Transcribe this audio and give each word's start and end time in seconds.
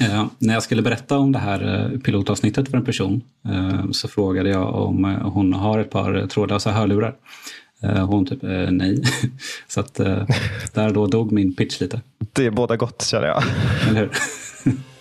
Eh, 0.00 0.26
när 0.38 0.54
jag 0.54 0.62
skulle 0.62 0.82
berätta 0.82 1.18
om 1.18 1.32
det 1.32 1.38
här 1.38 1.90
eh, 1.92 1.98
pilotavsnittet 1.98 2.68
för 2.68 2.76
en 2.76 2.84
person 2.84 3.22
eh, 3.48 3.90
så 3.90 4.08
frågade 4.08 4.48
jag 4.48 4.74
om 4.74 5.04
hon 5.04 5.52
har 5.52 5.78
ett 5.78 5.90
par 5.90 6.26
trådlösa 6.26 6.70
hörlurar. 6.70 7.14
Eh, 7.82 8.06
hon 8.06 8.26
typ, 8.26 8.38
nej. 8.70 9.02
så 9.68 9.80
att 9.80 9.94
där 10.74 10.90
då 10.90 11.06
dog 11.06 11.32
min 11.32 11.54
pitch 11.54 11.80
lite. 11.80 12.00
Det 12.32 12.46
är 12.46 12.50
båda 12.50 12.76
gott 12.76 13.02
känner 13.02 13.26
jag. 13.26 13.42
Eller 13.88 14.00
hur? 14.00 14.10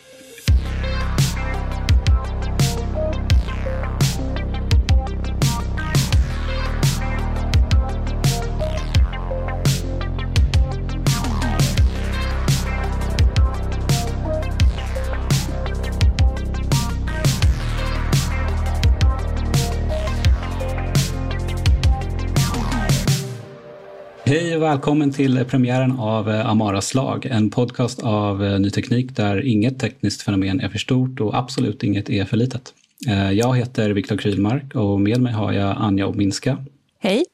Hej 24.34 24.56
och 24.56 24.62
välkommen 24.62 25.12
till 25.12 25.46
premiären 25.46 25.92
av 25.92 26.30
eh, 26.30 26.50
Amaras 26.50 26.94
lag, 26.94 27.26
en 27.26 27.50
podcast 27.50 28.04
av 28.04 28.44
eh, 28.44 28.60
ny 28.60 28.70
teknik 28.70 29.16
där 29.16 29.46
inget 29.46 29.80
tekniskt 29.80 30.22
fenomen 30.22 30.60
är 30.60 30.70
för 30.70 30.78
stort 30.78 31.20
och 31.20 31.38
absolut 31.38 31.84
inget 31.84 32.10
är 32.10 32.26
för 32.26 32.38
litet. 32.38 32.74
Eh, 33.08 33.32
jag 33.32 33.58
heter 33.58 33.90
Viktor 33.90 34.18
Krylmark 34.18 34.76
och 34.76 35.02
med 35.02 35.22
mig 35.22 35.34
har 35.34 35.52
jag 35.52 35.76
Anja 35.78 36.08
Obminska. 36.08 36.66
Hej. 37.00 37.26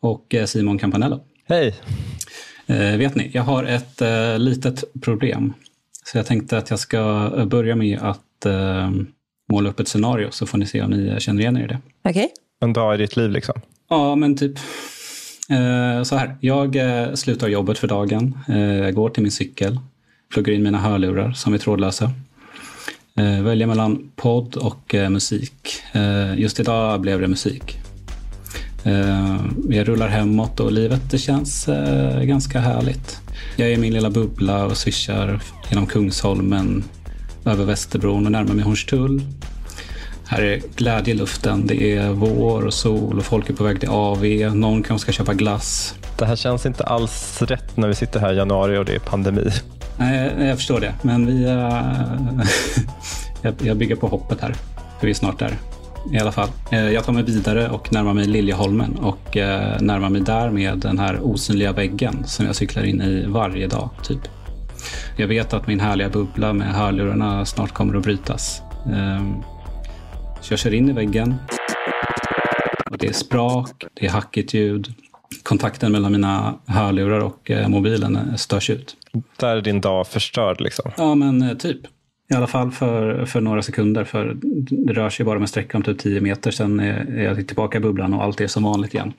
Och 0.00 0.34
Simon 0.46 0.78
Campanello. 0.78 1.20
Hej. 1.44 1.74
Vet 2.98 3.14
ni, 3.14 3.30
jag 3.34 3.42
har 3.42 3.64
ett 3.64 4.02
litet 4.40 4.84
problem. 5.00 5.52
Så 6.04 6.18
jag 6.18 6.26
tänkte 6.26 6.58
att 6.58 6.70
jag 6.70 6.78
ska 6.78 7.30
börja 7.46 7.76
med 7.76 7.98
att 7.98 8.46
måla 9.52 9.70
upp 9.70 9.80
ett 9.80 9.88
scenario 9.88 10.30
så 10.30 10.46
får 10.46 10.58
ni 10.58 10.66
se 10.66 10.82
om 10.82 10.90
ni 10.90 11.20
känner 11.20 11.40
igen 11.40 11.56
er 11.56 11.64
i 11.64 11.66
det. 11.66 11.78
Okej. 12.02 12.10
Okay. 12.10 12.28
En 12.60 12.72
dag 12.72 12.94
i 12.94 12.98
ditt 12.98 13.16
liv 13.16 13.30
liksom? 13.30 13.60
Ja, 13.88 14.14
men 14.14 14.36
typ 14.36 14.58
Eh, 15.50 16.02
så 16.02 16.16
här, 16.16 16.36
jag 16.40 16.76
eh, 16.76 17.14
slutar 17.14 17.48
jobbet 17.48 17.78
för 17.78 17.88
dagen. 17.88 18.38
Eh, 18.48 18.58
jag 18.58 18.94
går 18.94 19.10
till 19.10 19.22
min 19.22 19.32
cykel, 19.32 19.78
pluggar 20.32 20.52
in 20.52 20.62
mina 20.62 20.78
hörlurar 20.78 21.32
som 21.32 21.54
är 21.54 21.58
trådlösa. 21.58 22.10
Väljer 23.42 23.66
mellan 23.66 24.10
podd 24.16 24.56
och 24.56 24.94
musik. 25.10 25.82
Just 26.36 26.60
idag 26.60 27.00
blev 27.00 27.20
det 27.20 27.28
musik. 27.28 27.76
Jag 29.68 29.88
rullar 29.88 30.08
hemåt 30.08 30.60
och 30.60 30.72
livet 30.72 31.10
det 31.10 31.18
känns 31.18 31.68
ganska 32.22 32.60
härligt. 32.60 33.20
Jag 33.56 33.68
är 33.68 33.72
i 33.72 33.76
min 33.76 33.94
lilla 33.94 34.10
bubbla 34.10 34.66
och 34.66 34.76
swishar 34.76 35.42
genom 35.70 35.86
Kungsholmen, 35.86 36.84
över 37.44 37.64
Västerbron 37.64 38.26
och 38.26 38.32
närmar 38.32 38.54
mig 38.54 38.64
Hornstull. 38.64 39.22
Här 40.30 40.42
är 40.42 40.60
glädje 40.76 41.14
i 41.14 41.16
luften. 41.16 41.66
Det 41.66 41.96
är 41.96 42.10
vår 42.10 42.66
och 42.66 42.74
sol 42.74 43.18
och 43.18 43.24
folk 43.24 43.50
är 43.50 43.54
på 43.54 43.64
väg 43.64 43.80
till 43.80 43.88
AV. 43.88 44.24
Någon 44.54 44.82
kanske 44.82 45.12
ska 45.12 45.12
köpa 45.12 45.34
glass. 45.34 45.94
Det 46.18 46.26
här 46.26 46.36
känns 46.36 46.66
inte 46.66 46.84
alls 46.84 47.42
rätt 47.42 47.76
när 47.76 47.88
vi 47.88 47.94
sitter 47.94 48.20
här 48.20 48.32
i 48.32 48.36
januari 48.36 48.78
och 48.78 48.84
det 48.84 48.94
är 48.94 48.98
pandemi. 48.98 49.50
Nej, 49.98 50.32
jag 50.38 50.56
förstår 50.56 50.80
det. 50.80 50.94
Men 51.02 51.26
vi... 51.26 51.46
Uh, 53.44 53.52
jag 53.62 53.76
bygger 53.76 53.96
på 53.96 54.06
hoppet 54.06 54.40
här. 54.40 54.52
För 54.98 55.06
vi 55.06 55.10
är 55.10 55.14
snart 55.14 55.38
där. 55.38 55.58
I 56.12 56.18
alla 56.18 56.32
fall. 56.32 56.48
Uh, 56.72 56.92
jag 56.92 57.04
tar 57.04 57.12
mig 57.12 57.22
vidare 57.22 57.68
och 57.68 57.92
närmar 57.92 58.14
mig 58.14 58.24
Liljeholmen 58.24 58.96
och 58.96 59.36
uh, 59.36 59.42
närmar 59.80 60.10
mig 60.10 60.20
där 60.20 60.50
med 60.50 60.78
den 60.78 60.98
här 60.98 61.20
osynliga 61.22 61.72
väggen 61.72 62.24
som 62.26 62.46
jag 62.46 62.56
cyklar 62.56 62.82
in 62.82 63.02
i 63.02 63.24
varje 63.26 63.66
dag, 63.66 63.90
typ. 64.02 64.20
Jag 65.16 65.28
vet 65.28 65.54
att 65.54 65.66
min 65.66 65.80
härliga 65.80 66.08
bubbla 66.08 66.52
med 66.52 66.74
hörlurarna 66.74 67.44
snart 67.44 67.72
kommer 67.72 67.96
att 67.96 68.02
brytas. 68.02 68.62
Så 70.40 70.52
jag 70.52 70.58
kör 70.58 70.74
in 70.74 70.88
i 70.88 70.92
väggen. 70.92 71.34
Och 72.90 72.98
det 72.98 73.06
är 73.06 73.12
sprak, 73.12 73.84
det 73.94 74.06
är 74.06 74.10
hackigt 74.10 74.54
ljud. 74.54 74.94
Kontakten 75.42 75.92
mellan 75.92 76.12
mina 76.12 76.54
hörlurar 76.66 77.20
och 77.20 77.50
eh, 77.50 77.68
mobilen 77.68 78.38
störs 78.38 78.70
ut. 78.70 78.96
Där 79.36 79.56
är 79.56 79.60
din 79.60 79.80
dag 79.80 80.06
förstörd 80.06 80.60
liksom? 80.60 80.90
Ja, 80.96 81.14
men 81.14 81.42
eh, 81.42 81.56
typ. 81.56 81.80
I 82.30 82.34
alla 82.34 82.46
fall 82.46 82.70
för, 82.70 83.24
för 83.24 83.40
några 83.40 83.62
sekunder. 83.62 84.04
För 84.04 84.36
det 84.70 84.92
rör 84.92 85.10
sig 85.10 85.26
bara 85.26 85.34
med 85.34 85.42
en 85.42 85.48
sträcka 85.48 85.76
om 85.78 85.82
typ 85.82 85.98
10 85.98 86.20
meter. 86.20 86.50
Sen 86.50 86.80
är 86.80 87.22
jag 87.22 87.46
tillbaka 87.46 87.78
i 87.78 87.80
bubblan 87.80 88.14
och 88.14 88.22
allt 88.22 88.40
är 88.40 88.46
som 88.46 88.62
vanligt 88.62 88.94
igen. 88.94 89.12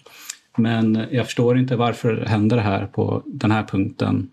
Men 0.57 1.05
jag 1.11 1.25
förstår 1.25 1.57
inte 1.57 1.75
varför 1.75 2.25
händer 2.25 2.55
det 2.55 2.61
här 2.61 2.85
på 2.85 3.23
den 3.25 3.51
här 3.51 3.63
punkten 3.63 4.29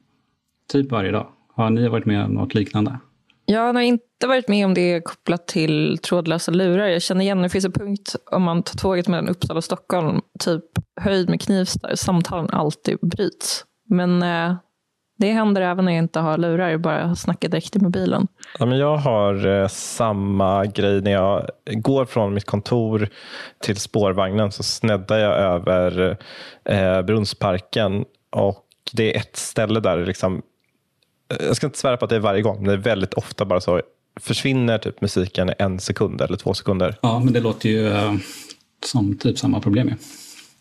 typ 0.73 0.91
varje 0.91 1.11
dag. 1.11 1.27
Har 1.55 1.71
ni 1.71 1.89
varit 1.89 2.07
med 2.07 2.25
om 2.25 2.31
något 2.31 2.55
liknande? 2.55 2.99
Jag 3.47 3.75
har 3.75 3.81
inte 3.81 4.27
varit 4.27 4.49
med 4.49 4.67
om 4.67 4.75
det 4.75 5.01
kopplat 5.01 5.47
till 5.47 5.99
trådlösa 5.99 6.53
lurar. 6.53 6.87
Jag 6.87 7.03
känner 7.03 7.25
igen, 7.25 7.43
det 7.43 7.49
finns 7.49 7.65
en 7.65 7.73
punkt 7.73 8.17
om 8.31 8.43
man 8.43 8.63
tar 8.63 8.79
tåget 8.79 9.09
mellan 9.09 9.29
Uppsala 9.29 9.59
och 9.59 9.65
Stockholm, 9.65 10.21
typ 10.39 10.65
höjd 11.01 11.29
med 11.29 11.41
Knivsta, 11.41 11.97
samtalen 11.97 12.51
alltid 12.51 12.99
bryts. 13.01 13.65
Men 13.89 14.23
eh, 14.23 14.55
det 15.19 15.33
händer 15.33 15.63
även 15.63 15.85
när 15.85 15.93
jag 15.93 15.99
inte 15.99 16.21
har 16.21 16.39
lurar, 16.39 16.77
bara 16.77 17.15
snackar 17.15 17.49
direkt 17.49 17.77
i 17.77 17.79
mobilen. 17.79 18.27
Ja, 18.59 18.67
men 18.67 18.79
jag 18.79 18.97
har 18.97 19.47
eh, 19.47 19.69
samma 19.69 20.67
grej 20.67 21.01
när 21.01 21.13
jag 21.13 21.47
går 21.65 22.05
från 22.05 22.35
mitt 22.35 22.45
kontor 22.45 23.09
till 23.63 23.77
spårvagnen 23.77 24.53
så 24.53 24.63
sneddar 24.63 25.19
jag 25.19 25.37
över 25.37 26.17
eh, 26.65 27.03
Brunnsparken 27.03 28.05
och 28.31 28.67
det 28.93 29.15
är 29.15 29.21
ett 29.21 29.37
ställe 29.37 29.81
där 29.81 30.07
liksom 30.07 30.43
jag 31.29 31.57
ska 31.57 31.67
inte 31.67 31.79
svära 31.79 31.97
på 31.97 32.05
att 32.05 32.09
det 32.09 32.17
är 32.17 32.21
varje 32.21 32.43
gång, 32.43 32.57
men 32.57 32.65
det 32.65 32.73
är 32.73 32.77
väldigt 32.77 33.15
ofta 33.15 33.45
bara 33.45 33.61
så 33.61 33.83
försvinner 34.21 34.79
typ 34.79 35.01
musiken 35.01 35.51
i 35.51 35.53
en 35.59 35.81
sekund 35.81 36.21
eller 36.21 36.37
två 36.37 36.55
sekunder. 36.55 36.97
Ja, 37.03 37.19
men 37.19 37.33
det 37.33 37.41
låter 37.41 37.69
ju 37.69 37.89
uh, 37.89 38.17
som 38.85 39.19
typ 39.19 39.39
samma 39.39 39.61
problem. 39.61 39.95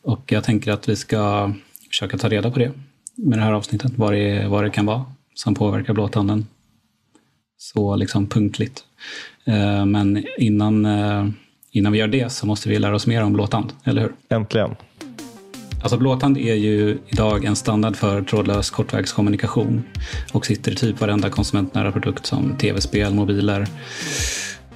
Och 0.02 0.32
jag 0.32 0.44
tänker 0.44 0.72
att 0.72 0.90
vi 0.90 0.96
ska 0.96 1.54
försöka 1.90 2.18
ta 2.18 2.30
reda 2.30 2.52
på 2.52 2.60
det 2.60 2.72
med 3.16 3.40
det 3.40 3.44
här 3.44 3.52
avsnittet, 3.52 3.92
vad 3.96 4.14
det, 4.14 4.48
vad 4.48 4.64
det 4.64 4.70
kan 4.70 4.86
vara 4.86 5.06
som 5.34 5.56
påverkar 5.56 5.94
blåtanden 5.94 6.48
så 7.58 7.96
liksom 7.96 8.28
punktligt. 8.28 8.84
Uh, 9.48 9.86
men 9.86 10.26
innan, 10.38 10.88
innan 11.72 11.92
vi 11.92 12.00
gör 12.00 12.08
det 12.08 12.32
så 12.32 12.46
måste 12.48 12.70
vi 12.70 12.80
lära 12.80 12.96
oss 12.96 13.08
mer 13.08 13.24
om 13.24 13.34
blåtand, 13.34 13.74
eller 13.84 14.02
hur? 14.02 14.14
Äntligen. 14.30 14.76
Alltså 15.86 15.98
Blåtand 15.98 16.38
är 16.38 16.56
ju 16.56 16.98
idag 17.08 17.46
en 17.46 17.56
standard 17.56 17.96
för 17.96 18.22
trådlös 18.22 18.70
kortvägskommunikation 18.70 19.84
och 20.32 20.46
sitter 20.46 20.72
i 20.72 20.76
typ 20.76 21.02
varenda 21.02 21.30
konsumentnära 21.30 21.92
produkt 21.92 22.26
som 22.26 22.58
tv-spel, 22.58 23.14
mobiler, 23.14 23.68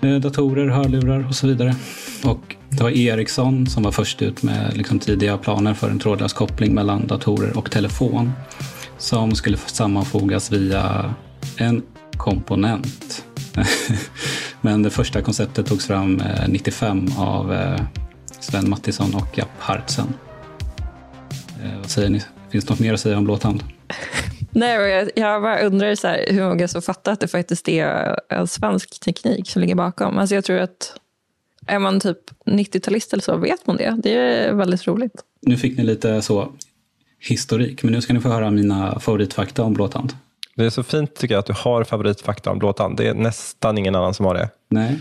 eh, 0.02 0.16
datorer, 0.16 0.68
hörlurar 0.68 1.28
och 1.28 1.36
så 1.36 1.48
vidare. 1.48 1.76
Och 2.24 2.56
det 2.70 2.84
var 2.84 2.90
Ericsson 2.90 3.68
som 3.68 3.84
var 3.84 3.92
först 3.92 4.22
ut 4.22 4.44
med 4.44 4.78
liksom 4.78 5.00
tidiga 5.00 5.38
planer 5.38 5.74
för 5.74 5.90
en 5.90 6.00
trådlös 6.00 6.34
koppling 6.34 6.74
mellan 6.74 7.08
datorer 7.08 7.58
och 7.58 7.72
telefon 7.72 8.32
som 8.98 9.36
skulle 9.36 9.58
sammanfogas 9.58 10.52
via 10.52 11.14
en 11.58 11.84
komponent. 12.18 13.26
Men 14.62 14.84
det 14.84 14.90
första 14.90 15.22
konceptet 15.22 15.66
togs 15.66 15.88
fram 15.88 16.20
eh, 16.20 16.48
95 16.48 17.08
av 17.18 17.54
eh, 17.54 17.82
Sven 18.40 18.70
Mattisson 18.70 19.16
och 19.16 19.38
Japp 19.38 19.60
Hartsen. 19.60 20.14
Eh, 21.64 21.80
vad 21.80 21.90
säger 21.90 22.10
ni? 22.10 22.22
Finns 22.50 22.66
det 22.66 22.72
något 22.72 22.80
mer 22.80 22.94
att 22.94 23.00
säga 23.00 23.18
om 23.18 23.24
Blåtand? 23.24 23.64
Nej, 24.52 24.90
jag, 24.90 25.10
jag 25.16 25.42
bara 25.42 25.60
undrar 25.60 25.96
så 25.96 26.08
här, 26.08 26.26
hur 26.30 26.44
många 26.44 26.68
som 26.68 26.82
fattar 26.82 27.12
att 27.12 27.20
det 27.20 27.28
faktiskt 27.28 27.70
är 27.70 28.20
en 28.30 28.48
svensk 28.48 29.00
teknik 29.00 29.50
som 29.50 29.62
ligger 29.62 29.76
bakom. 29.76 30.18
Alltså 30.18 30.36
jag 30.36 30.46
tror 30.46 30.58
att 30.58 31.00
är 31.68 31.80
man 31.80 32.00
typ 32.00 32.18
90-talist 32.46 33.14
eller 33.14 33.24
så 33.24 33.38
vet 33.38 33.68
man 33.68 33.78
det. 33.78 33.96
Det 34.04 34.14
är 34.14 34.54
väldigt 34.54 34.88
roligt. 34.88 35.14
Nu 35.42 35.58
fick 35.58 35.78
ni 35.78 35.84
lite 35.84 36.22
så 36.22 36.52
historik, 37.20 37.84
men 37.84 37.94
nu 37.94 38.02
ska 38.02 38.14
ni 38.14 38.20
få 38.20 38.30
höra 38.30 38.52
mina 38.52 39.00
favoritfakta 39.00 39.64
om 39.64 39.74
Blåtand. 39.74 40.14
Det 40.56 40.66
är 40.66 40.70
så 40.70 40.84
fint 40.84 41.16
tycker 41.16 41.36
jag 41.36 41.40
att 41.40 41.46
du 41.46 41.54
har 41.54 41.84
favoritfakta 41.84 42.52
om 42.52 42.60
Blåtand. 42.60 42.98
Det 42.98 43.08
är 43.08 43.14
nästan 43.14 43.78
ingen 43.78 43.96
annan 43.96 44.14
som 44.14 44.26
har 44.26 44.34
det. 44.34 44.50
Nej, 44.70 45.00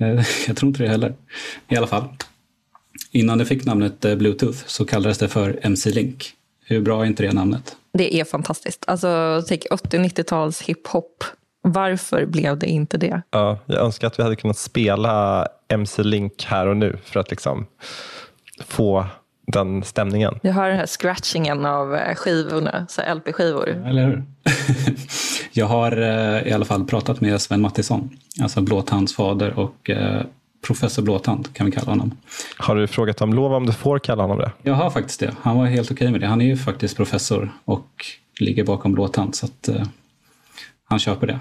eh, 0.00 0.24
jag 0.46 0.56
tror 0.56 0.68
inte 0.68 0.82
det 0.82 0.88
heller. 0.88 1.14
I 1.68 1.76
alla 1.76 1.86
fall. 1.86 2.08
Innan 3.16 3.38
det 3.38 3.44
fick 3.44 3.64
namnet 3.64 4.04
eh, 4.04 4.14
Bluetooth 4.14 4.58
så 4.66 4.84
kallades 4.84 5.18
det 5.18 5.28
för 5.28 5.58
MC-Link. 5.62 6.32
Hur 6.64 6.80
bra 6.80 7.02
är 7.02 7.06
inte 7.06 7.22
det 7.22 7.32
namnet? 7.32 7.76
Det 7.92 8.20
är 8.20 8.24
fantastiskt. 8.24 8.84
Alltså, 8.86 9.42
tänk 9.48 9.62
80-90-tals 9.70 10.62
hiphop. 10.62 11.24
Varför 11.62 12.26
blev 12.26 12.58
det 12.58 12.66
inte 12.66 12.98
det? 12.98 13.22
Ja, 13.30 13.58
jag 13.66 13.84
önskar 13.84 14.06
att 14.06 14.18
vi 14.18 14.22
hade 14.22 14.36
kunnat 14.36 14.58
spela 14.58 15.46
MC-Link 15.68 16.44
här 16.44 16.66
och 16.66 16.76
nu 16.76 16.98
för 17.04 17.20
att 17.20 17.30
liksom 17.30 17.66
få 18.66 19.06
den 19.46 19.82
stämningen. 19.82 20.38
Jag 20.42 20.52
har 20.52 20.68
den 20.68 20.78
här 20.78 20.86
scratchingen 20.86 21.66
av 21.66 21.94
eh, 21.94 22.14
skivorna, 22.14 22.86
så 22.88 23.02
LP-skivor. 23.14 23.68
Eller 23.86 24.04
hur? 24.06 24.22
jag 25.52 25.66
har 25.66 25.92
eh, 26.02 26.48
i 26.48 26.52
alla 26.52 26.64
fall 26.64 26.84
pratat 26.84 27.20
med 27.20 27.40
Sven 27.40 27.60
Mattisson, 27.60 28.10
alltså 28.42 28.60
Blåtands 28.60 29.14
fader 29.14 29.58
och 29.58 29.90
Professor 30.66 31.02
Blåtand 31.02 31.54
kan 31.54 31.66
vi 31.66 31.72
kalla 31.72 31.90
honom. 31.92 32.16
Har 32.56 32.76
du 32.76 32.86
frågat 32.86 33.20
om 33.20 33.34
lov 33.34 33.52
om 33.52 33.66
du 33.66 33.72
får 33.72 33.98
kalla 33.98 34.22
honom 34.22 34.38
det? 34.38 34.52
Jag 34.62 34.74
har 34.74 34.90
faktiskt 34.90 35.20
det. 35.20 35.34
Han 35.42 35.56
var 35.56 35.66
helt 35.66 35.90
okej 35.90 35.94
okay 35.94 36.12
med 36.12 36.20
det. 36.20 36.26
Han 36.26 36.40
är 36.40 36.46
ju 36.46 36.56
faktiskt 36.56 36.96
professor 36.96 37.52
och 37.64 38.06
ligger 38.40 38.64
bakom 38.64 38.92
Blåtand 38.92 39.34
så 39.34 39.46
att 39.46 39.68
uh, 39.68 39.82
han 40.84 40.98
köper 40.98 41.26
det. 41.26 41.40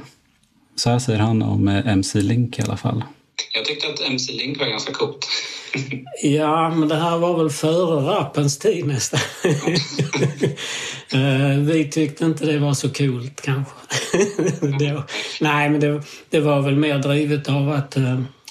Så 0.76 0.90
här 0.90 1.00
säger 1.00 1.20
han 1.20 1.42
om 1.42 1.68
eh, 1.68 1.88
MC-Link 1.88 2.60
i 2.60 2.62
alla 2.62 2.78
fall. 2.78 3.04
Jag 3.54 3.66
tyckte 3.66 3.88
att 3.88 4.10
MC-Link 4.10 4.60
var 4.60 4.68
ganska 4.68 4.94
coolt. 4.94 5.28
ja, 6.24 6.70
men 6.70 6.88
det 6.88 6.96
här 6.96 7.18
var 7.18 7.38
väl 7.38 7.50
före 7.50 8.16
rappens 8.16 8.60
tid 8.60 8.88
nästan. 8.88 9.20
uh, 11.16 11.60
vi 11.74 11.90
tyckte 11.92 12.26
inte 12.26 12.46
det 12.46 12.60
var 12.60 12.74
så 12.74 12.90
coolt 12.90 13.42
kanske. 13.42 13.74
det 14.80 15.04
nej, 15.42 15.70
men 15.70 15.80
det, 15.80 16.04
det, 16.30 16.40
var 16.40 16.62
väl 16.62 16.76
mer 16.76 16.98
drivet 16.98 17.50
av 17.50 17.70
att 17.70 17.98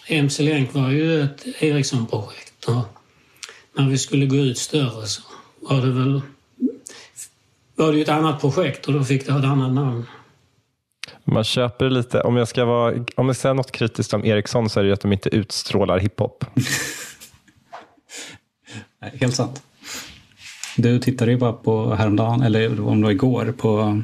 MC-Länk 0.07 0.75
var 0.75 0.91
ju 0.91 1.23
ett 1.23 1.47
Ericsson-projekt. 1.63 2.65
Och 2.65 2.85
när 3.77 3.89
vi 3.89 3.99
skulle 3.99 4.27
gå 4.27 4.37
ut 4.37 4.59
större 4.59 5.07
så 5.07 5.23
var 5.61 5.81
det 5.81 5.93
väl 5.93 6.23
var 7.77 7.93
det 7.93 7.97
ju 7.97 8.03
ett 8.03 8.09
annat 8.09 8.41
projekt 8.41 8.87
och 8.87 8.93
då 8.93 9.05
fick 9.05 9.27
det 9.27 9.33
ett 9.33 9.45
annat 9.45 9.73
namn. 9.73 10.07
Man 11.25 11.45
köper 11.45 11.91
lite, 11.91 12.21
om 12.21 12.37
jag 12.37 12.49
ska, 12.49 12.65
vara, 12.65 13.05
om 13.15 13.27
jag 13.27 13.37
ska 13.37 13.43
säga 13.43 13.55
något 13.55 13.73
kritiskt 13.73 14.15
om 14.15 14.25
Ericsson 14.25 14.71
så 14.71 14.81
är 14.81 14.85
det 14.85 14.93
att 14.93 15.01
de 15.01 15.13
inte 15.13 15.37
utstrålar 15.37 15.99
hiphop. 15.99 16.45
Helt 19.01 19.35
sant. 19.35 19.63
Du 20.77 20.99
tittade 20.99 21.31
ju 21.31 21.39
bara 21.39 21.53
på 21.53 21.95
häromdagen, 21.95 22.43
eller 22.43 22.81
om 22.81 23.01
det 23.01 23.05
var 23.05 23.11
igår, 23.11 23.55
på 23.59 24.03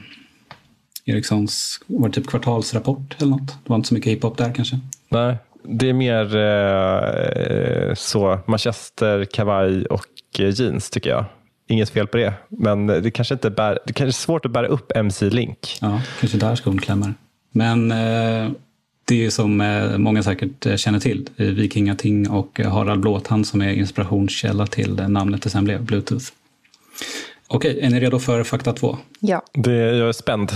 Ericssons 1.05 1.81
var 1.87 2.09
det 2.09 2.15
typ 2.15 2.27
kvartalsrapport 2.27 3.17
eller 3.19 3.31
något. 3.31 3.47
Det 3.47 3.69
var 3.71 3.77
inte 3.77 3.89
så 3.89 3.95
mycket 3.95 4.13
hiphop 4.13 4.39
där 4.39 4.55
kanske? 4.55 4.81
Nej, 5.09 5.37
det 5.63 5.89
är 5.89 5.93
mer 5.93 6.37
eh, 6.37 7.95
så 7.95 8.39
manchester, 8.47 9.25
kavaj 9.25 9.87
och 9.87 10.07
eh, 10.39 10.61
jeans 10.61 10.91
tycker 10.91 11.11
jag. 11.11 11.25
Inget 11.69 11.91
fel 11.91 12.07
på 12.07 12.17
det, 12.17 12.35
men 12.49 12.87
det 12.87 13.11
kanske, 13.11 13.35
inte 13.35 13.51
bär, 13.51 13.79
det 13.87 13.93
kanske 13.93 14.11
är 14.11 14.23
svårt 14.23 14.45
att 14.45 14.51
bära 14.51 14.67
upp 14.67 14.93
MC-link. 14.97 15.79
Ja, 15.81 16.03
kanske 16.21 16.39
där 16.39 16.55
skon 16.55 16.79
klämmer. 16.79 17.15
Men 17.53 17.91
eh, 17.91 18.51
det 19.05 19.27
är 19.27 19.31
som 19.31 19.61
eh, 19.61 19.99
många 19.99 20.23
säkert 20.23 20.67
eh, 20.67 20.77
känner 20.77 21.01
till, 21.01 21.29
Vikingating 21.37 22.31
och 22.31 22.61
Harald 22.61 23.01
Blåtand 23.01 23.47
som 23.47 23.63
är 23.63 23.73
inspirationskälla 23.73 24.67
till 24.67 24.95
namnet 24.95 25.43
det 25.43 25.51
sen 25.51 25.65
blev, 25.65 25.85
Bluetooth. 25.85 26.27
Okej, 27.49 27.79
är 27.83 27.91
ni 27.91 28.01
redo 28.01 28.19
för 28.19 28.45
fakta 28.45 28.73
två? 28.73 28.97
Ja. 29.21 29.43
Det, 29.55 29.73
jag 29.73 30.09
är 30.09 30.13
spänd. 30.13 30.53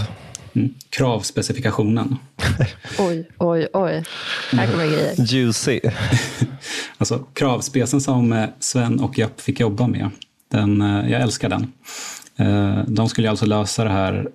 Mm. 0.54 0.74
Kravspecifikationen. 0.90 2.16
oj, 2.98 3.28
oj, 3.38 3.68
oj. 3.72 4.04
Här 4.52 4.70
kommer 4.70 4.86
grejer. 4.86 5.14
Juicy. 5.18 5.80
alltså 6.98 7.18
kravspecen 7.18 8.00
som 8.00 8.32
eh, 8.32 8.48
Sven 8.58 9.00
och 9.00 9.18
Japp 9.18 9.40
fick 9.40 9.60
jobba 9.60 9.86
med. 9.86 10.10
Den, 10.50 10.82
eh, 10.82 11.10
jag 11.10 11.22
älskar 11.22 11.48
den. 11.48 11.72
Eh, 12.36 12.84
de 12.86 13.08
skulle 13.08 13.30
alltså 13.30 13.46
lösa 13.46 13.84
det 13.84 13.90
här 13.90 14.28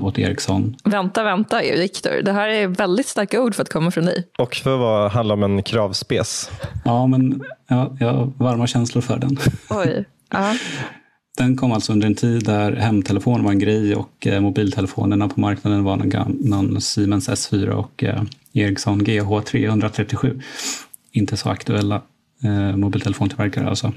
åt 0.00 0.18
Ericsson. 0.18 0.76
Vänta, 0.84 1.24
vänta 1.24 1.60
Viktor. 1.60 2.22
Det 2.22 2.32
här 2.32 2.48
är 2.48 2.66
väldigt 2.66 3.06
starka 3.06 3.40
ord 3.42 3.54
för 3.54 3.62
att 3.62 3.72
komma 3.72 3.90
från 3.90 4.04
dig. 4.04 4.28
Och 4.38 4.54
för 4.54 5.06
att 5.06 5.12
handla 5.12 5.34
om 5.34 5.42
en 5.42 5.62
kravspec. 5.62 6.50
Ja, 6.84 7.06
men 7.06 7.42
ja, 7.68 7.96
jag 8.00 8.12
har 8.12 8.32
varma 8.36 8.66
känslor 8.66 9.02
för 9.02 9.16
den. 9.18 9.38
Oj. 9.68 10.04
Ja. 10.30 10.54
Den 11.40 11.56
kom 11.56 11.72
alltså 11.72 11.92
under 11.92 12.06
en 12.06 12.14
tid 12.14 12.44
där 12.44 12.72
hemtelefon 12.72 13.44
var 13.44 13.52
en 13.52 13.58
grej 13.58 13.94
och 13.94 14.26
eh, 14.26 14.40
mobiltelefonerna 14.40 15.28
på 15.28 15.40
marknaden 15.40 15.84
var 15.84 15.96
någon, 15.96 16.36
någon 16.40 16.80
Siemens 16.80 17.28
S4 17.28 17.68
och 17.68 18.04
eh, 18.04 18.22
Ericsson 18.52 19.04
GH 19.04 19.40
337. 19.46 20.40
Inte 21.12 21.36
så 21.36 21.48
aktuella 21.48 22.02
eh, 22.44 22.76
mobiltelefontillverkare 22.76 23.68
alltså. 23.68 23.92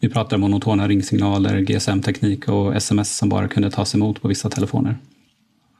Vi 0.00 0.08
pratar 0.08 0.36
monotona 0.36 0.88
ringsignaler, 0.88 1.60
GSM-teknik 1.60 2.48
och 2.48 2.76
sms 2.76 3.16
som 3.16 3.28
bara 3.28 3.48
kunde 3.48 3.70
tas 3.70 3.94
emot 3.94 4.22
på 4.22 4.28
vissa 4.28 4.50
telefoner. 4.50 4.96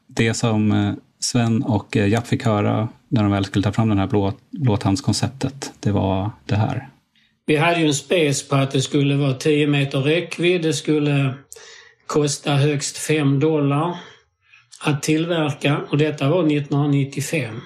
Det 0.07 0.33
som 0.33 0.71
eh, 0.71 0.93
Sven 1.19 1.63
och 1.63 1.97
eh, 1.97 2.07
Japp 2.07 2.27
fick 2.27 2.45
höra 2.45 2.89
när 3.09 3.23
de 3.23 3.31
väl 3.31 3.45
skulle 3.45 3.63
ta 3.63 3.71
fram 3.71 3.89
det 3.89 3.95
här 3.95 4.07
blå, 4.07 4.33
blåtandskonceptet, 4.51 5.73
det 5.79 5.91
var 5.91 6.31
det 6.45 6.55
här. 6.55 6.89
Vi 7.45 7.55
hade 7.55 7.79
ju 7.79 7.87
en 7.87 7.93
spes 7.93 8.47
på 8.47 8.55
att 8.55 8.71
det 8.71 8.81
skulle 8.81 9.15
vara 9.15 9.33
10 9.33 9.67
meter 9.67 9.99
räckvidd. 9.99 10.61
Det 10.61 10.73
skulle 10.73 11.33
kosta 12.07 12.51
högst 12.51 12.97
5 12.97 13.39
dollar 13.39 13.97
att 14.81 15.03
tillverka 15.03 15.81
och 15.89 15.97
detta 15.97 16.29
var 16.29 16.39
1995 16.39 17.61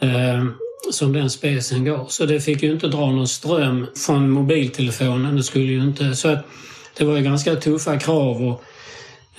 eh, 0.00 0.44
som 0.92 1.12
den 1.12 1.30
spesen 1.30 1.84
gav. 1.84 2.06
Så 2.06 2.26
det 2.26 2.40
fick 2.40 2.62
ju 2.62 2.72
inte 2.72 2.88
dra 2.88 3.10
någon 3.10 3.28
ström 3.28 3.86
från 4.06 4.30
mobiltelefonen. 4.30 5.36
Det 5.36 5.42
skulle 5.42 5.72
ju 5.72 5.82
inte... 5.82 6.14
Så 6.14 6.28
att 6.28 6.46
det 6.96 7.04
var 7.04 7.16
ju 7.16 7.22
ganska 7.22 7.56
tuffa 7.56 7.98
krav 7.98 8.48
och 8.48 8.64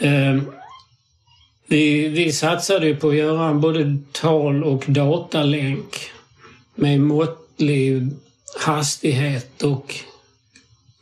eh, 0.06 0.42
vi, 1.68 2.08
vi 2.08 2.32
satsade 2.32 2.88
ju 2.88 2.96
på 2.96 3.10
att 3.10 3.16
göra 3.16 3.54
både 3.54 3.98
tal 4.12 4.64
och 4.64 4.84
datalänk 4.88 6.12
med 6.76 7.00
måttlig 7.00 8.12
hastighet 8.60 9.64
och 9.64 9.96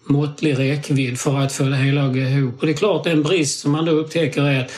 måttlig 0.05 0.59
räckvidd 0.59 1.19
för 1.19 1.37
att 1.37 1.51
få 1.51 1.63
det 1.63 1.77
hela 1.77 2.03
att 2.03 2.13
gå 2.13 2.19
ihop. 2.19 2.59
Och 2.59 2.65
det 2.65 2.71
är 2.71 2.77
klart 2.77 3.05
en 3.05 3.23
brist 3.23 3.59
som 3.59 3.71
man 3.71 3.85
då 3.85 3.91
upptäcker 3.91 4.43
är 4.43 4.61
att 4.63 4.71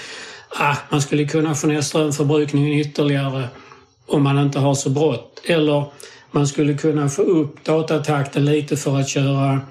ah, 0.50 0.76
man 0.90 1.02
skulle 1.02 1.26
kunna 1.26 1.56
få 1.56 1.68
ner 1.68 1.82
strömförbrukningen 1.82 2.80
ytterligare 2.80 3.48
om 4.08 4.24
man 4.24 4.40
inte 4.40 4.60
har 4.60 4.76
så 4.76 4.90
brått. 4.90 5.42
Eller 5.46 5.86
man 6.32 6.48
skulle 6.48 6.74
kunna 6.74 7.10
få 7.10 7.22
upp 7.22 7.64
datatakten 7.64 8.46
lite 8.46 8.78
för 8.78 9.00
att 9.00 9.10
köra 9.10 9.62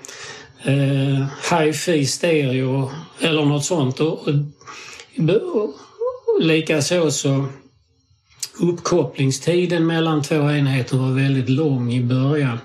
eh, 0.64 1.26
hi-fi 1.50 2.06
stereo 2.06 2.90
eller 3.20 3.44
något 3.44 3.64
sånt. 3.64 4.00
Och, 4.00 4.28
och, 4.28 5.64
och 6.26 6.40
likaså 6.40 7.10
så 7.10 7.46
Uppkopplingstiden 8.60 9.86
mellan 9.86 10.22
två 10.22 10.50
enheter 10.50 10.96
var 10.96 11.10
väldigt 11.10 11.48
lång 11.48 11.92
i 11.92 12.02
början 12.02 12.58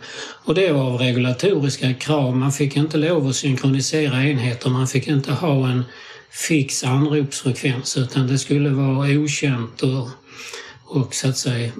och 0.44 0.56
det 0.56 0.72
var 0.72 0.84
av 0.84 0.98
regulatoriska 0.98 1.94
krav. 1.94 2.38
Man 2.38 2.52
fick 2.52 2.78
inte 2.78 2.98
lov 2.98 3.28
att 3.28 3.36
synkronisera 3.36 4.24
enheter, 4.24 4.70
man 4.70 4.88
fick 4.88 5.08
inte 5.08 5.32
ha 5.32 5.70
en 5.70 5.84
fix 6.30 6.84
anropsfrekvens 6.84 7.98
utan 7.98 8.28
det 8.28 8.38
skulle 8.38 8.70
vara 8.70 9.10
okänt 9.10 9.84
och, 9.84 10.10
och 10.86 11.16
så 11.16 11.30
att 11.30 11.38
säga 11.38 11.72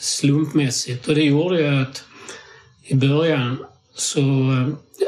slumpmässigt. 0.00 1.08
Och 1.08 1.14
det 1.14 1.22
gjorde 1.22 1.60
ju 1.60 1.82
att 1.82 2.04
i 2.84 2.94
början 2.94 3.58
så 3.94 4.20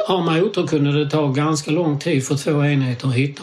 eh, 0.08 0.24
motor 0.24 0.66
kunde 0.66 1.04
det 1.04 1.10
ta 1.10 1.28
ganska 1.28 1.70
lång 1.70 1.98
tid 1.98 2.26
för 2.26 2.36
två 2.36 2.64
enheter 2.64 3.08
att 3.08 3.14
hitta. 3.14 3.42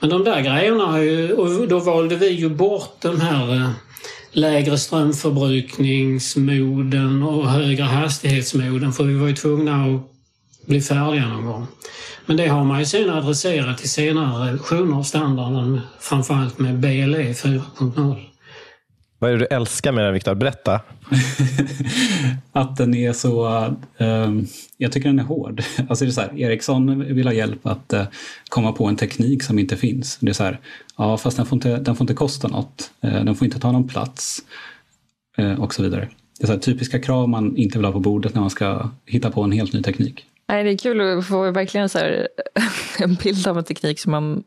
Men 0.00 0.10
de 0.10 0.24
där 0.24 0.40
grejerna 0.40 0.86
har 0.86 0.98
ju, 0.98 1.32
och 1.32 1.68
då 1.68 1.78
valde 1.78 2.16
vi 2.16 2.28
ju 2.28 2.48
bort 2.48 2.96
de 3.00 3.20
här 3.20 3.54
eh, 3.54 3.70
lägre 4.32 4.78
strömförbrukningsmoden 4.78 7.22
och 7.22 7.50
högre 7.50 7.84
hastighetsmoden 7.84 8.92
för 8.92 9.04
vi 9.04 9.14
var 9.14 9.28
ju 9.28 9.34
tvungna 9.34 9.84
att 9.84 10.00
bli 10.66 10.80
färdiga 10.80 11.28
någon 11.28 11.46
gång. 11.46 11.66
Men 12.26 12.36
det 12.36 12.46
har 12.46 12.64
man 12.64 12.78
ju 12.78 12.86
sen 12.86 13.10
adresserat 13.10 13.84
i 13.84 13.88
senare 13.88 14.52
versioner 14.52 14.96
av 14.96 15.02
standarden, 15.02 15.80
framförallt 16.00 16.58
med 16.58 16.78
BLE 16.78 17.32
4.0. 17.32 18.27
Vad 19.18 19.30
är 19.30 19.34
det 19.34 19.40
du 19.40 19.56
älskar 19.56 19.92
med 19.92 20.04
den 20.04 20.14
Viktor? 20.14 20.34
Berätta. 20.34 20.80
att 22.52 22.76
den 22.76 22.94
är 22.94 23.12
så... 23.12 23.48
Uh, 24.00 24.42
jag 24.76 24.92
tycker 24.92 25.08
den 25.08 25.18
är 25.18 25.24
hård. 25.24 25.62
Alltså 25.88 26.04
det 26.04 26.10
är 26.10 26.12
så 26.12 26.20
här, 26.20 26.40
Ericsson 26.40 27.04
vill 27.14 27.26
ha 27.26 27.34
hjälp 27.34 27.66
att 27.66 27.92
uh, 27.92 28.02
komma 28.48 28.72
på 28.72 28.86
en 28.86 28.96
teknik 28.96 29.42
som 29.42 29.58
inte 29.58 29.76
finns. 29.76 30.18
Det 30.20 30.30
är 30.30 30.34
så 30.34 30.44
här, 30.44 30.60
ja 30.96 31.16
fast 31.16 31.36
den 31.36 31.46
får 31.46 31.56
inte, 31.56 31.76
den 31.76 31.96
får 31.96 32.04
inte 32.04 32.14
kosta 32.14 32.48
något. 32.48 32.90
Uh, 33.04 33.24
den 33.24 33.34
får 33.34 33.44
inte 33.44 33.60
ta 33.60 33.72
någon 33.72 33.88
plats. 33.88 34.38
och 35.58 35.74
så 35.74 35.82
vidare. 35.82 36.08
Det 36.38 36.44
är 36.44 36.46
så 36.46 36.52
här, 36.52 36.60
typiska 36.60 36.98
krav 36.98 37.28
man 37.28 37.56
inte 37.56 37.78
vill 37.78 37.84
ha 37.84 37.92
på 37.92 38.00
bordet 38.00 38.34
när 38.34 38.40
man 38.40 38.50
ska 38.50 38.90
hitta 39.06 39.30
på 39.30 39.42
en 39.42 39.52
helt 39.52 39.72
ny 39.72 39.82
teknik. 39.82 40.24
Nej, 40.48 40.64
det 40.64 40.70
är 40.70 40.78
kul 40.78 41.18
att 41.18 41.26
få 41.26 41.50
verkligen 41.50 41.88
så 41.88 41.98
här, 41.98 42.28
en 42.98 43.14
bild 43.14 43.46
av 43.46 43.58
en 43.58 43.64
teknik 43.64 44.00
som 44.00 44.12
man 44.12 44.42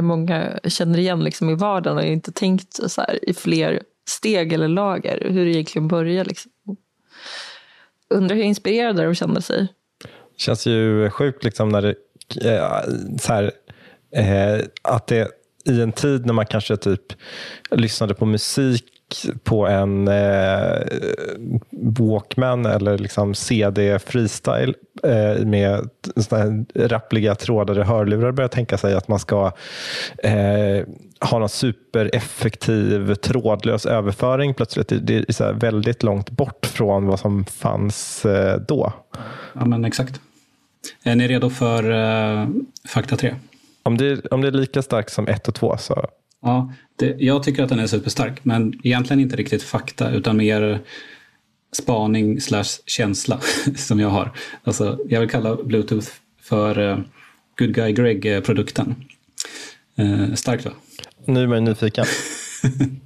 många 0.00 0.58
känner 0.64 0.98
igen 0.98 1.24
liksom 1.24 1.50
i 1.50 1.54
vardagen 1.54 1.98
och 1.98 2.04
inte 2.04 2.32
tänkt 2.32 2.90
så 2.90 3.00
här, 3.00 3.28
i 3.28 3.34
fler 3.34 3.82
steg 4.08 4.52
eller 4.52 4.68
lager, 4.68 5.30
hur 5.30 5.44
det 5.44 5.50
egentligen 5.50 5.88
började. 5.88 6.28
Liksom. 6.28 6.52
Undrar 8.10 8.36
hur 8.36 8.42
inspirerade 8.42 9.04
de 9.04 9.14
kände 9.14 9.42
sig? 9.42 9.68
Det 10.02 10.40
känns 10.40 10.66
ju 10.66 11.10
sjukt 11.10 11.44
liksom 11.44 11.68
när 11.68 11.82
det, 11.82 11.94
eh, 12.50 12.80
så 13.20 13.32
här, 13.32 13.52
eh, 14.16 14.64
att 14.82 15.06
det 15.06 15.28
i 15.64 15.80
en 15.80 15.92
tid 15.92 16.26
när 16.26 16.32
man 16.32 16.46
kanske 16.46 16.76
typ 16.76 17.12
lyssnade 17.70 18.14
på 18.14 18.26
musik 18.26 18.84
på 19.44 19.66
en 19.66 20.08
eh, 20.08 20.80
Walkman 21.70 22.66
eller 22.66 22.98
liksom 22.98 23.34
CD 23.34 23.98
freestyle 23.98 24.74
eh, 25.02 25.46
med 25.46 25.88
rappliga 26.74 27.34
trådade 27.34 27.84
hörlurar 27.84 28.32
börjar 28.32 28.48
tänka 28.48 28.78
sig 28.78 28.94
att 28.94 29.08
man 29.08 29.18
ska 29.18 29.52
eh, 30.18 30.86
ha 31.20 31.38
någon 31.38 31.48
supereffektiv 31.48 33.14
trådlös 33.14 33.86
överföring 33.86 34.54
plötsligt. 34.54 34.92
Det 35.02 35.28
är 35.28 35.32
så 35.32 35.52
väldigt 35.52 36.02
långt 36.02 36.30
bort 36.30 36.66
från 36.66 37.06
vad 37.06 37.20
som 37.20 37.44
fanns 37.44 38.24
eh, 38.24 38.60
då. 38.60 38.92
Ja, 39.52 39.64
men 39.64 39.84
exakt. 39.84 40.20
Är 41.02 41.16
ni 41.16 41.28
redo 41.28 41.50
för 41.50 41.90
uh, 41.90 42.48
fakta 42.88 43.16
3? 43.16 43.34
Om 43.82 43.96
det, 43.96 44.26
om 44.26 44.40
det 44.40 44.48
är 44.48 44.52
lika 44.52 44.82
starkt 44.82 45.12
som 45.12 45.28
1 45.28 45.48
och 45.48 45.54
2 45.54 45.76
så 45.76 46.06
Ja, 46.42 46.72
det, 46.96 47.16
jag 47.18 47.42
tycker 47.42 47.62
att 47.62 47.68
den 47.68 47.78
är 47.78 47.86
superstark, 47.86 48.44
men 48.44 48.80
egentligen 48.82 49.20
inte 49.20 49.36
riktigt 49.36 49.62
fakta 49.62 50.10
utan 50.10 50.36
mer 50.36 50.80
spaning 51.72 52.40
slash 52.40 52.64
känsla 52.86 53.40
som 53.76 54.00
jag 54.00 54.08
har. 54.08 54.32
Alltså, 54.64 54.98
jag 55.08 55.20
vill 55.20 55.30
kalla 55.30 55.56
Bluetooth 55.56 56.08
för 56.42 56.78
uh, 56.78 56.98
Good 57.58 57.74
Guy 57.74 57.92
Greg-produkten. 57.92 58.94
Uh, 60.00 60.34
starkt 60.34 60.64
va? 60.64 60.70
Nu 61.24 61.42
är 61.42 61.46
man 61.46 61.64
nyfiken. 61.64 62.04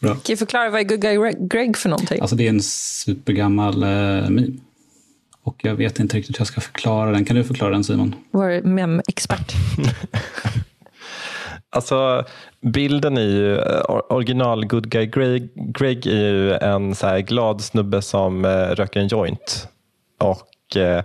Bra. 0.00 0.14
Kan 0.14 0.20
du 0.26 0.36
förklara 0.36 0.70
vad 0.70 0.80
är 0.80 0.84
Good 0.84 1.00
Guy 1.00 1.32
Greg 1.48 1.76
för 1.76 1.88
någonting? 1.88 2.20
Alltså 2.20 2.36
det 2.36 2.44
är 2.44 2.48
en 2.48 2.62
supergammal 2.62 3.74
uh, 3.74 4.30
meme. 4.30 4.52
Och 5.42 5.56
jag 5.62 5.74
vet 5.74 6.00
inte 6.00 6.16
riktigt 6.16 6.36
hur 6.36 6.40
jag 6.40 6.46
ska 6.46 6.60
förklara 6.60 7.10
den. 7.10 7.24
Kan 7.24 7.36
du 7.36 7.44
förklara 7.44 7.70
den 7.70 7.84
Simon? 7.84 8.14
Vår 8.30 8.62
mem-expert. 8.62 9.52
Alltså, 11.74 12.24
bilden 12.60 13.16
är 13.16 13.22
ju, 13.22 13.58
eh, 13.58 13.82
original 13.88 14.66
Good 14.66 14.88
Guy 14.88 15.06
Greg, 15.06 15.48
Greg 15.54 16.06
är 16.06 16.12
ju 16.12 16.52
en 16.52 16.94
så 16.94 17.06
här 17.06 17.18
glad 17.18 17.60
snubbe 17.60 18.02
som 18.02 18.44
eh, 18.44 18.50
röker 18.50 19.00
en 19.00 19.08
joint. 19.08 19.68
Och 20.20 20.76
eh, 20.76 21.04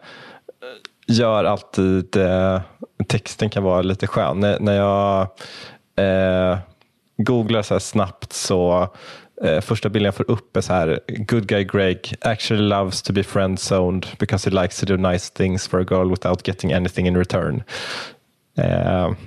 gör 1.08 1.44
alltid, 1.44 2.16
eh, 2.16 2.62
texten 3.08 3.50
kan 3.50 3.64
vara 3.64 3.82
lite 3.82 4.08
skön. 4.08 4.40
När, 4.40 4.60
när 4.60 4.76
jag 4.76 5.22
eh, 5.96 6.58
googlar 7.18 7.62
så 7.62 7.74
här 7.74 7.80
snabbt 7.80 8.34
så 8.34 8.90
eh, 9.44 9.62
första 9.62 9.90
bilden 9.90 10.06
jag 10.06 10.16
får 10.16 10.32
upp 10.32 10.58
är 10.58 10.62
så 10.62 10.74
här 10.74 11.00
Good 11.08 11.48
guy 11.48 11.64
Greg 11.64 12.16
actually 12.22 12.64
loves 12.64 13.02
to 13.02 13.14
be 13.14 13.24
friend 13.24 13.60
zoned 13.60 14.06
because 14.20 14.50
he 14.50 14.62
likes 14.62 14.80
to 14.80 14.86
do 14.86 14.98
nice 14.98 15.34
things 15.34 15.68
for 15.68 15.80
a 15.80 15.86
girl 15.90 16.10
without 16.10 16.48
getting 16.48 16.74
anything 16.74 17.08
in 17.08 17.18
return. 17.18 17.64
Eh, 18.60 19.06
Okej, 19.06 19.18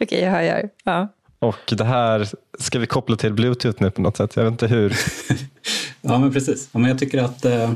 okay, 0.00 0.20
jag 0.20 0.30
hör. 0.30 0.68
Ja. 0.84 1.08
Och 1.38 1.74
det 1.76 1.84
här 1.84 2.28
ska 2.58 2.78
vi 2.78 2.86
koppla 2.86 3.16
till 3.16 3.32
Bluetooth 3.32 3.82
nu 3.82 3.90
på 3.90 4.02
något 4.02 4.16
sätt. 4.16 4.36
Jag 4.36 4.44
vet 4.44 4.50
inte 4.50 4.66
hur. 4.66 4.96
ja, 6.00 6.18
men 6.18 6.32
precis. 6.32 6.68
Ja, 6.72 6.78
men 6.78 6.88
jag 6.88 6.98
tycker 6.98 7.22
att 7.22 7.44
eh, 7.44 7.70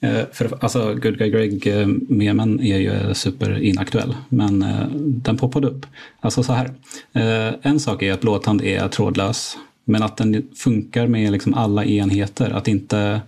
eh 0.00 0.24
för, 0.32 0.58
alltså, 0.60 0.94
Good 0.94 1.18
Guy 1.18 1.30
Greg-memen 1.30 2.60
är 2.60 2.78
ju 2.78 3.14
superinaktuell, 3.14 4.16
men 4.28 4.62
eh, 4.62 4.86
den 4.96 5.36
poppade 5.36 5.66
upp. 5.66 5.86
Alltså 6.20 6.42
så 6.42 6.52
här, 6.52 6.70
eh, 7.12 7.54
en 7.62 7.80
sak 7.80 8.02
är 8.02 8.12
att 8.12 8.24
låthand 8.24 8.62
är 8.62 8.88
trådlös, 8.88 9.56
men 9.84 10.02
att 10.02 10.16
den 10.16 10.48
funkar 10.56 11.06
med 11.06 11.32
liksom 11.32 11.54
alla 11.54 11.84
enheter. 11.84 12.50
Att 12.50 12.68
inte 12.68 13.20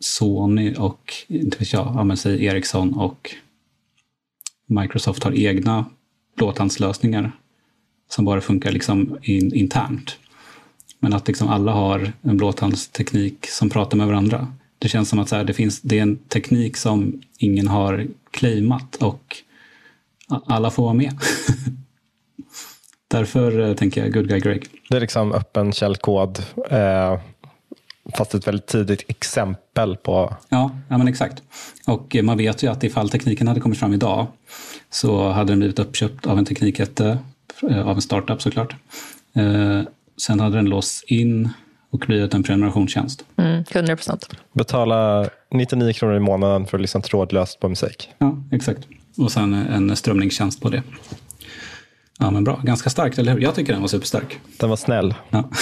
Sony 0.00 0.74
och, 0.74 1.14
inte 1.26 1.58
vet 1.58 1.72
jag, 1.72 1.92
ja, 1.94 2.04
men 2.04 2.16
säg 2.16 2.44
Ericsson 2.44 2.94
och 2.94 3.34
Microsoft 4.66 5.24
har 5.24 5.32
egna 5.32 5.84
blåtandslösningar 6.36 7.32
som 8.10 8.24
bara 8.24 8.40
funkar 8.40 8.72
liksom 8.72 9.18
in, 9.22 9.54
internt. 9.54 10.18
Men 10.98 11.12
att 11.12 11.28
liksom 11.28 11.48
alla 11.48 11.72
har 11.72 12.12
en 12.22 12.36
blåtandsteknik 12.36 13.46
som 13.46 13.70
pratar 13.70 13.96
med 13.96 14.06
varandra. 14.06 14.52
Det 14.78 14.88
känns 14.88 15.08
som 15.08 15.18
att 15.18 15.28
så 15.28 15.36
här, 15.36 15.44
det, 15.44 15.52
finns, 15.52 15.80
det 15.80 15.98
är 15.98 16.02
en 16.02 16.16
teknik 16.16 16.76
som 16.76 17.22
ingen 17.38 17.68
har 17.68 18.06
claimat 18.30 18.96
och 18.96 19.36
alla 20.28 20.70
får 20.70 20.82
vara 20.82 20.94
med. 20.94 21.12
Därför 23.08 23.60
eh, 23.60 23.74
tänker 23.74 24.02
jag 24.02 24.12
Good 24.12 24.28
Guy 24.28 24.40
Greg. 24.40 24.66
Det 24.88 24.96
är 24.96 25.00
liksom 25.00 25.32
öppen 25.32 25.72
källkod. 25.72 26.44
Eh, 26.70 27.20
fast 28.14 28.34
ett 28.34 28.46
väldigt 28.46 28.66
tidigt 28.66 29.04
exempel 29.10 29.96
på... 29.96 30.36
Ja, 30.48 30.70
ja 30.88 30.98
men 30.98 31.08
exakt. 31.08 31.42
Och 31.86 32.16
man 32.22 32.38
vet 32.38 32.62
ju 32.62 32.70
att 32.70 32.84
ifall 32.84 33.10
tekniken 33.10 33.48
hade 33.48 33.60
kommit 33.60 33.78
fram 33.78 33.94
idag 33.94 34.26
så 34.90 35.30
hade 35.30 35.52
den 35.52 35.58
blivit 35.58 35.78
uppköpt 35.78 36.26
av 36.26 36.38
en 36.38 36.44
teknikjätte, 36.44 37.18
eh, 37.70 37.88
av 37.88 37.96
en 37.96 38.02
startup 38.02 38.42
såklart. 38.42 38.74
Eh, 39.34 39.80
sen 40.16 40.40
hade 40.40 40.56
den 40.56 40.64
låsts 40.64 41.04
in 41.04 41.48
och 41.90 41.98
blivit 41.98 42.34
en 42.34 42.42
prenumerationstjänst. 42.42 43.24
Mm, 43.36 43.64
100 43.70 43.96
procent. 43.96 44.28
Betala 44.52 45.28
99 45.50 45.92
kronor 45.92 46.16
i 46.16 46.20
månaden 46.20 46.66
för 46.66 46.76
att 46.76 46.82
lyssna 46.82 47.00
trådlöst 47.00 47.60
på 47.60 47.68
musik. 47.68 48.08
Ja, 48.18 48.36
exakt. 48.52 48.88
Och 49.16 49.32
sen 49.32 49.54
en 49.54 49.96
strömningstjänst 49.96 50.60
på 50.60 50.68
det. 50.68 50.82
Ja, 52.18 52.30
men 52.30 52.44
bra. 52.44 52.60
Ganska 52.64 52.90
starkt, 52.90 53.18
eller 53.18 53.32
hur? 53.32 53.40
Jag 53.40 53.54
tycker 53.54 53.72
den 53.72 53.80
var 53.80 53.88
superstark. 53.88 54.38
Den 54.56 54.68
var 54.68 54.76
snäll. 54.76 55.14
Ja. 55.30 55.50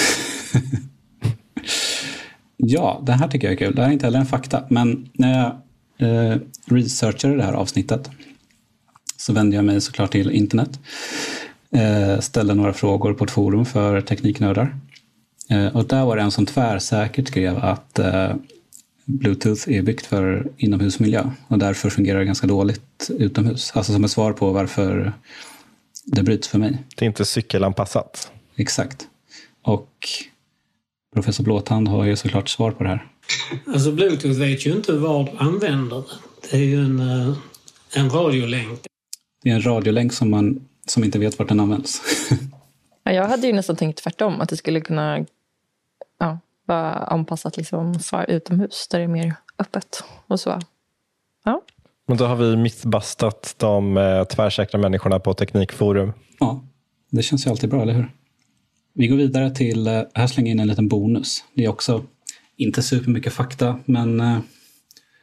Ja, 2.61 3.03
det 3.07 3.13
här 3.13 3.29
tycker 3.29 3.47
jag 3.47 3.53
är 3.53 3.67
kul. 3.67 3.75
Det 3.75 3.83
här 3.83 3.89
är 3.89 3.93
inte 3.93 4.07
heller 4.07 4.19
en 4.19 4.27
fakta, 4.27 4.65
men 4.69 5.09
när 5.13 5.39
jag 5.39 5.53
eh, 6.09 6.37
researchade 6.67 7.37
det 7.37 7.43
här 7.43 7.53
avsnittet 7.53 8.11
så 9.19 9.33
vände 9.33 9.57
jag 9.57 9.65
mig 9.65 9.81
såklart 9.81 10.13
till 10.13 10.31
internet. 10.31 10.81
Eh, 11.71 12.21
ställde 12.21 12.55
några 12.55 12.73
frågor 12.73 13.15
på 13.15 13.25
ett 13.25 13.31
forum 13.31 13.67
för 13.67 14.01
tekniknördar. 14.01 14.77
Eh, 15.51 15.77
och 15.77 15.87
där 15.87 16.05
var 16.05 16.17
det 16.17 16.23
en 16.23 16.31
som 16.31 16.47
tvärsäkert 16.47 17.29
skrev 17.29 17.59
att 17.59 17.99
eh, 17.99 18.35
Bluetooth 19.05 19.73
är 19.73 19.83
byggt 19.83 20.07
för 20.07 20.49
inomhusmiljö 20.57 21.31
och 21.49 21.59
därför 21.59 21.91
fungerar 21.91 22.19
det 22.19 22.25
ganska 22.25 22.47
dåligt 22.47 23.11
utomhus. 23.19 23.73
Alltså 23.75 23.93
som 23.93 24.05
ett 24.05 24.11
svar 24.11 24.33
på 24.33 24.53
varför 24.53 25.13
det 26.05 26.23
bryts 26.23 26.49
för 26.49 26.59
mig. 26.59 26.79
Det 26.97 27.05
är 27.05 27.07
inte 27.07 27.25
cykelanpassat. 27.25 28.33
Exakt. 28.57 29.09
Och 29.63 30.09
Professor 31.15 31.45
Blåtand 31.45 31.89
har 31.89 32.05
ju 32.05 32.17
såklart 32.17 32.49
svar 32.49 32.71
på 32.71 32.83
det 32.83 32.89
här. 32.89 33.07
Alltså 33.67 33.93
Bluetooth 33.93 34.39
vet 34.39 34.67
ju 34.67 34.73
inte 34.73 34.93
var 34.93 35.25
du 35.25 35.31
använder 35.39 36.05
det. 36.51 36.57
Är 36.57 36.63
ju 36.63 36.85
en, 36.85 37.01
en 37.95 38.11
radiolänk. 38.11 38.81
Det 39.49 39.53
är 39.53 39.57
en 39.57 39.63
radiolänk 39.63 40.13
som 40.13 40.31
man 40.31 40.69
som 40.87 41.05
inte 41.05 41.19
vet 41.19 41.39
vart 41.39 41.49
den 41.49 41.61
används. 41.61 42.03
ja, 43.05 43.13
jag 43.13 43.29
hade 43.29 43.47
ju 43.47 43.53
nästan 43.53 43.77
tänkt 43.77 44.03
tvärtom, 44.03 44.41
att 44.41 44.49
det 44.49 44.57
skulle 44.57 44.81
kunna 44.81 45.27
ja, 46.19 46.39
vara 46.67 46.93
anpassat 46.93 47.57
liksom 47.57 48.01
för 48.01 48.31
utomhus 48.31 48.89
där 48.91 48.99
det 48.99 49.05
är 49.05 49.09
mer 49.09 49.35
öppet 49.59 50.05
och 50.27 50.41
så. 50.41 50.61
Ja. 51.45 51.63
Men 52.07 52.17
då 52.17 52.25
har 52.25 52.37
vi 52.37 52.57
missbastat 52.57 53.55
de 53.59 53.97
eh, 53.97 54.25
tvärsäkra 54.25 54.81
människorna 54.81 55.21
på 55.21 55.35
Teknikforum. 55.35 56.13
Ja, 56.41 56.65
det 57.11 57.23
känns 57.23 57.47
ju 57.47 57.51
alltid 57.51 57.71
bra, 57.71 57.83
eller 57.83 57.95
hur? 57.95 58.11
Vi 58.95 59.09
går 59.09 59.17
vidare 59.17 59.51
till, 59.51 59.87
här 60.15 60.27
slänger 60.27 60.51
jag 60.51 60.55
in 60.55 60.61
en 60.61 60.69
liten 60.69 60.89
bonus. 60.89 61.45
Det 61.55 61.65
är 61.65 61.69
också 61.69 62.05
inte 62.57 62.83
supermycket 62.83 63.33
fakta, 63.33 63.79
men 63.85 64.21
eh, 64.21 64.39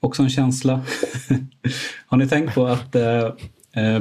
Också 0.05 0.23
en 0.23 0.29
känsla. 0.29 0.81
Har 2.05 2.17
ni 2.17 2.27
tänkt 2.27 2.55
på 2.55 2.67
att 2.67 2.95
eh, 2.95 3.03
eh 3.03 3.33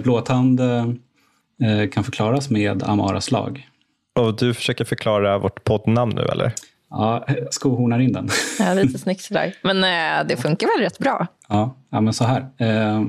blåtand 0.03 0.61
eh, 0.61 1.89
kan 1.93 2.05
förklaras 2.05 2.51
med 2.51 2.83
Amaras 2.83 3.31
lag? 3.31 3.69
Och 4.15 4.37
du 4.37 4.55
försöker 4.55 4.85
förklara 4.85 5.39
vårt 5.39 5.65
poddnamn 5.65 6.13
nu 6.15 6.23
eller? 6.23 6.53
Ja, 6.91 7.27
skohornar 7.51 7.99
in 7.99 8.13
den. 8.13 8.29
Ja, 8.59 8.75
lite 8.75 8.99
snyggt 8.99 9.21
sådär. 9.21 9.55
Men 9.63 9.77
eh, 9.77 10.29
det 10.29 10.37
funkar 10.37 10.79
väl 10.79 10.85
rätt 10.85 10.99
bra? 10.99 11.27
Ja, 11.49 11.77
ja 11.91 12.01
men 12.01 12.13
så 12.13 12.25
här. 12.25 12.47
Eh, 12.59 13.03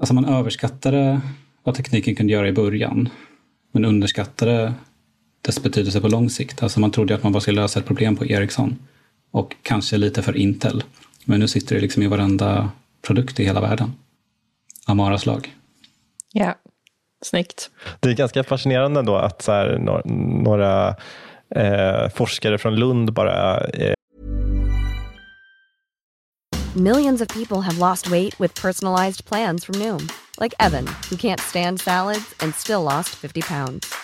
alltså 0.00 0.14
man 0.14 0.24
överskattade 0.24 1.20
vad 1.62 1.74
tekniken 1.74 2.14
kunde 2.14 2.32
göra 2.32 2.48
i 2.48 2.52
början. 2.52 3.08
Men 3.72 3.84
underskattade 3.84 4.74
dess 5.42 5.62
betydelse 5.62 6.00
på 6.00 6.08
lång 6.08 6.30
sikt. 6.30 6.62
Alltså 6.62 6.80
man 6.80 6.90
trodde 6.90 7.14
att 7.14 7.22
man 7.22 7.32
bara 7.32 7.40
skulle 7.40 7.60
lösa 7.60 7.80
ett 7.80 7.86
problem 7.86 8.16
på 8.16 8.26
Ericsson. 8.26 8.78
Och 9.30 9.56
kanske 9.62 9.96
lite 9.96 10.22
för 10.22 10.36
Intel. 10.36 10.84
Men 11.24 11.40
nu 11.40 11.48
sitter 11.48 11.74
det 11.74 11.80
liksom 11.80 12.02
i 12.02 12.06
varenda 12.06 12.70
produkt 13.02 13.40
i 13.40 13.44
hela 13.44 13.60
världen. 13.60 13.92
Amaras 14.90 15.26
lag. 15.26 15.54
Ja, 16.32 16.54
snyggt. 17.24 17.70
Det 18.00 18.10
är 18.10 18.14
ganska 18.14 18.44
fascinerande 18.44 19.02
då 19.02 19.16
att 19.16 19.42
så 19.42 19.52
här, 19.52 19.78
några 20.44 20.96
eh, 21.54 22.08
forskare 22.08 22.58
från 22.58 22.76
Lund 22.76 23.12
bara 23.12 23.60
eh... 23.60 23.94
Millions 26.76 27.20
of 27.20 27.28
people 27.28 27.60
have 27.60 27.78
lost 27.78 28.10
weight 28.10 28.40
with 28.40 28.62
personalized 28.62 29.24
plans 29.24 29.64
from 29.64 29.74
Noom. 29.74 30.08
Like 30.40 30.54
Evan, 30.60 30.86
who 31.10 31.16
can't 31.16 31.40
stand 31.40 31.80
salads 31.80 32.34
and 32.40 32.54
still 32.54 32.82
lost 32.82 33.08
50 33.08 33.40
pounds. 33.40 33.94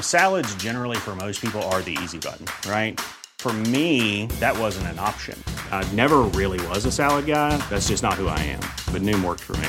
Salads 0.00 0.54
generally 0.62 0.96
for 0.96 1.16
most 1.16 1.40
people 1.40 1.62
are 1.62 1.82
the 1.82 1.96
easy 2.02 2.18
button, 2.18 2.46
right? 2.70 3.00
For 3.38 3.52
me, 3.52 4.26
that 4.40 4.58
wasn't 4.58 4.86
an 4.88 4.98
option. 4.98 5.42
I 5.72 5.84
never 5.94 6.18
really 6.38 6.66
was 6.68 6.84
a 6.84 6.92
salad 6.92 7.26
guy. 7.26 7.56
That's 7.70 7.88
just 7.88 8.02
not 8.02 8.14
who 8.14 8.28
I 8.28 8.38
am. 8.38 8.60
But 8.92 9.02
Noom 9.02 9.24
worked 9.24 9.40
for 9.40 9.56
me. 9.56 9.68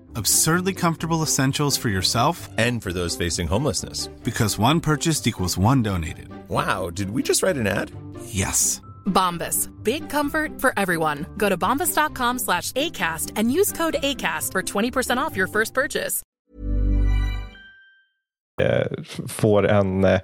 Absurdly 0.15 0.73
comfortable 0.73 1.23
essentials 1.23 1.77
for 1.77 1.89
yourself 1.89 2.49
and 2.57 2.81
for 2.83 2.91
those 2.91 3.15
facing 3.15 3.47
homelessness. 3.47 4.07
Because 4.23 4.57
one 4.57 4.79
purchased 4.79 5.27
equals 5.27 5.57
one 5.57 5.83
donated. 5.83 6.27
Wow, 6.49 6.89
did 6.89 7.11
we 7.11 7.23
just 7.23 7.43
write 7.43 7.57
an 7.57 7.67
ad? 7.67 7.91
Yes. 8.25 8.81
Bombas. 9.05 9.69
Big 9.83 10.09
comfort 10.09 10.59
for 10.59 10.73
everyone. 10.77 11.25
Go 11.37 11.49
to 11.49 11.57
bombas.com 11.57 12.39
slash 12.39 12.71
ACAST 12.73 13.31
and 13.35 13.51
use 13.51 13.71
code 13.71 13.95
ACAST 14.01 14.51
for 14.51 14.61
20% 14.63 15.17
off 15.17 15.35
your 15.37 15.47
first 15.47 15.73
purchase. 15.73 16.23
Eh, 18.61 18.87
får 19.27 19.67
en 19.67 20.03
eh, 20.03 20.19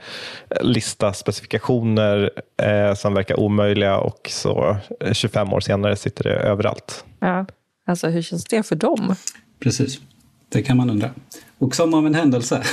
lista 0.62 1.14
specifikationer 1.14 2.32
eh, 2.62 2.94
som 2.94 3.14
verkar 3.14 3.40
omöjliga 3.40 3.98
och 3.98 4.30
så 4.32 4.78
25 5.14 5.54
år 5.54 5.60
senare 5.60 5.96
sitter 5.96 6.24
det 6.24 6.36
överallt. 6.36 7.06
Ja, 7.20 7.46
alltså 7.86 8.08
hur 8.08 8.22
känns 8.22 8.44
det 8.44 8.64
för 8.64 8.76
dem? 8.76 9.16
Precis, 9.60 10.00
det 10.50 10.62
kan 10.62 10.78
man 10.78 10.90
undra. 10.90 11.10
Och 11.58 11.76
som 11.76 11.94
av 11.94 12.08
en 12.08 12.16
händelse 12.16 12.64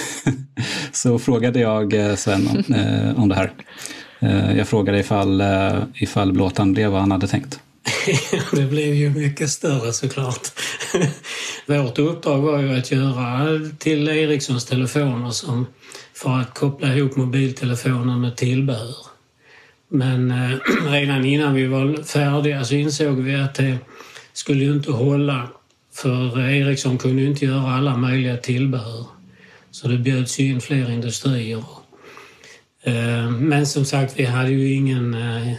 så 0.93 1.19
frågade 1.19 1.61
jag 1.61 1.95
eh, 1.95 2.15
Sven 2.15 2.49
om, 2.49 2.75
eh, 2.75 3.21
om 3.23 3.29
det 3.29 3.35
här. 3.35 3.53
Eh, 4.21 4.57
jag 4.57 4.69
frågade 4.69 4.99
ifall, 4.99 5.41
eh, 5.41 5.83
ifall 5.95 6.33
blåtan 6.33 6.73
blev 6.73 6.91
vad 6.91 7.01
han 7.01 7.13
hade 7.13 7.27
tänkt. 7.27 7.61
det 8.53 8.67
blev 8.67 8.95
ju 8.95 9.11
mycket 9.11 9.51
större 9.51 9.93
såklart. 9.93 10.49
Vårt 11.67 11.99
uppdrag 11.99 12.39
var 12.39 12.59
ju 12.59 12.79
att 12.79 12.91
göra 12.91 13.61
till 13.79 14.09
Ericssons 14.09 14.65
telefoner 14.65 15.31
som 15.31 15.67
för 16.15 16.31
att 16.31 16.55
koppla 16.55 16.95
ihop 16.95 17.17
mobiltelefonen 17.17 18.21
med 18.21 18.37
tillbehör. 18.37 18.97
Men 19.89 20.31
eh, 20.31 20.59
redan 20.91 21.25
innan 21.25 21.55
vi 21.55 21.67
var 21.67 22.03
färdiga 22.03 22.65
så 22.65 22.75
insåg 22.75 23.17
vi 23.17 23.35
att 23.35 23.55
det 23.55 23.79
skulle 24.33 24.65
ju 24.65 24.73
inte 24.73 24.93
hålla 24.93 25.49
för 25.95 26.41
Ericsson 26.51 26.99
kunde 26.99 27.23
ju 27.23 27.29
inte 27.29 27.45
göra 27.45 27.75
alla 27.75 27.97
möjliga 27.97 28.37
tillbehör. 28.37 29.07
Så 29.71 29.89
det 29.89 29.99
bjöds 29.99 30.41
in 30.41 30.61
fler 30.61 30.91
industrier. 30.91 31.65
Eh, 32.83 33.31
men 33.31 33.67
som 33.67 33.85
sagt, 33.85 34.19
vi 34.19 34.25
hade 34.25 34.51
ju 34.51 34.75
ingen... 34.75 35.15
Eh, 35.15 35.53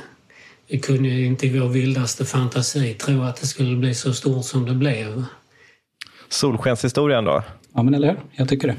vi 0.67 0.79
kunde 0.79 1.09
ju 1.09 1.25
inte 1.25 1.47
i 1.47 1.59
vår 1.59 1.67
vildaste 1.67 2.25
fantasi 2.25 2.93
tro 2.93 3.23
att 3.23 3.41
det 3.41 3.47
skulle 3.47 3.75
bli 3.75 3.95
så 3.95 4.13
stort 4.13 4.45
som 4.45 4.65
det 4.65 4.73
blev. 4.73 5.23
Solskenshistorien 6.29 7.25
då? 7.25 7.43
Ja, 7.73 7.83
men 7.83 7.93
eller 7.93 8.07
hur? 8.07 8.17
Jag 8.31 8.49
tycker 8.49 8.67
det. 8.67 8.75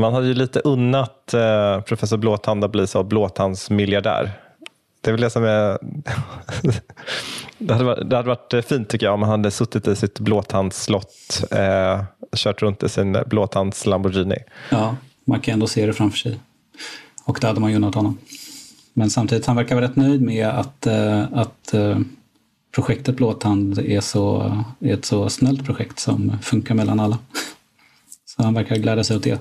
Man 0.00 0.14
hade 0.14 0.26
ju 0.26 0.34
lite 0.34 0.60
unnat 0.60 1.34
eh, 1.34 1.80
professor 1.80 2.16
Blåtand 2.16 2.64
att 2.64 2.72
bli 2.72 2.86
så 2.86 3.02
blåtandsmiljardär. 3.02 4.43
Det 5.04 5.10
är 5.10 5.12
väl 5.12 5.20
det 5.20 5.30
som 5.30 5.44
är... 5.44 5.78
det, 7.58 7.72
hade 7.72 7.84
varit, 7.84 8.10
det 8.10 8.16
hade 8.16 8.28
varit 8.28 8.64
fint 8.64 8.88
tycker 8.88 9.06
jag 9.06 9.14
om 9.14 9.22
han 9.22 9.30
hade 9.30 9.50
suttit 9.50 9.88
i 9.88 9.96
sitt 9.96 10.20
blåtandsslott, 10.20 11.44
eh, 11.50 12.04
kört 12.36 12.62
runt 12.62 12.82
i 12.82 12.88
sin 12.88 13.18
blåtands 13.26 13.86
Lamborghini. 13.86 14.36
Ja, 14.70 14.96
man 15.24 15.40
kan 15.40 15.52
ändå 15.52 15.66
se 15.66 15.86
det 15.86 15.92
framför 15.92 16.18
sig. 16.18 16.40
Och 17.24 17.38
det 17.40 17.46
hade 17.46 17.60
man 17.60 17.70
ju 17.70 17.76
unnat 17.76 17.94
honom. 17.94 18.18
Men 18.92 19.10
samtidigt, 19.10 19.46
han 19.46 19.56
verkar 19.56 19.74
vara 19.74 19.84
rätt 19.84 19.96
nöjd 19.96 20.22
med 20.22 20.48
att, 20.48 20.86
eh, 20.86 21.22
att 21.32 21.74
eh, 21.74 21.98
projektet 22.74 23.16
Blåtand 23.16 23.78
är, 23.78 24.00
så, 24.00 24.52
är 24.80 24.94
ett 24.94 25.04
så 25.04 25.28
snällt 25.28 25.64
projekt 25.64 25.98
som 25.98 26.38
funkar 26.42 26.74
mellan 26.74 27.00
alla. 27.00 27.18
Så 28.24 28.42
han 28.42 28.54
verkar 28.54 28.76
glädja 28.76 29.04
sig 29.04 29.16
åt 29.16 29.22
det. 29.22 29.38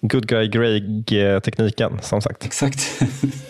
Good 0.00 0.26
guy 0.26 0.48
Greg-tekniken, 0.48 1.98
som 2.02 2.22
sagt. 2.22 2.44
Exakt. 2.44 3.00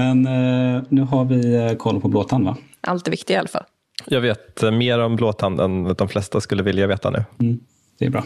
Men 0.00 0.26
eh, 0.26 0.82
nu 0.88 1.02
har 1.02 1.24
vi 1.24 1.54
eh, 1.54 1.72
koll 1.72 2.00
på 2.00 2.08
blåtand, 2.08 2.44
va? 2.44 2.56
Allt 2.80 3.06
är 3.06 3.10
viktigt 3.10 3.30
i 3.30 3.36
alla 3.36 3.48
fall. 3.48 3.64
Jag 4.06 4.20
vet 4.20 4.62
eh, 4.62 4.70
mer 4.70 4.98
om 4.98 5.16
blåtand 5.16 5.60
än 5.60 5.94
de 5.94 6.08
flesta 6.08 6.40
skulle 6.40 6.62
vilja 6.62 6.86
veta 6.86 7.10
nu. 7.10 7.24
Mm, 7.40 7.60
det 7.98 8.04
är 8.04 8.10
bra. 8.10 8.24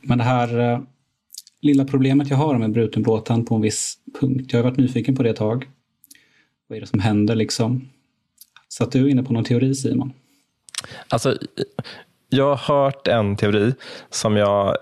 Men 0.00 0.18
det 0.18 0.24
här 0.24 0.72
eh, 0.72 0.80
lilla 1.60 1.84
problemet 1.84 2.30
jag 2.30 2.36
har 2.36 2.58
med 2.58 2.72
bruten 2.72 3.02
blåtand 3.02 3.46
på 3.46 3.54
en 3.54 3.60
viss 3.60 3.98
punkt. 4.20 4.52
Jag 4.52 4.58
har 4.58 4.64
varit 4.64 4.78
nyfiken 4.78 5.16
på 5.16 5.22
det 5.22 5.30
ett 5.30 5.36
tag. 5.36 5.68
Vad 6.66 6.76
är 6.76 6.80
det 6.80 6.86
som 6.86 7.00
händer 7.00 7.34
liksom? 7.34 7.88
Så 8.68 8.84
att 8.84 8.92
du 8.92 9.10
inne 9.10 9.22
på 9.22 9.32
någon 9.32 9.44
teori 9.44 9.74
Simon? 9.74 10.12
Alltså, 11.08 11.38
jag 12.28 12.54
har 12.54 12.74
hört 12.84 13.08
en 13.08 13.36
teori 13.36 13.74
som 14.10 14.36
jag 14.36 14.76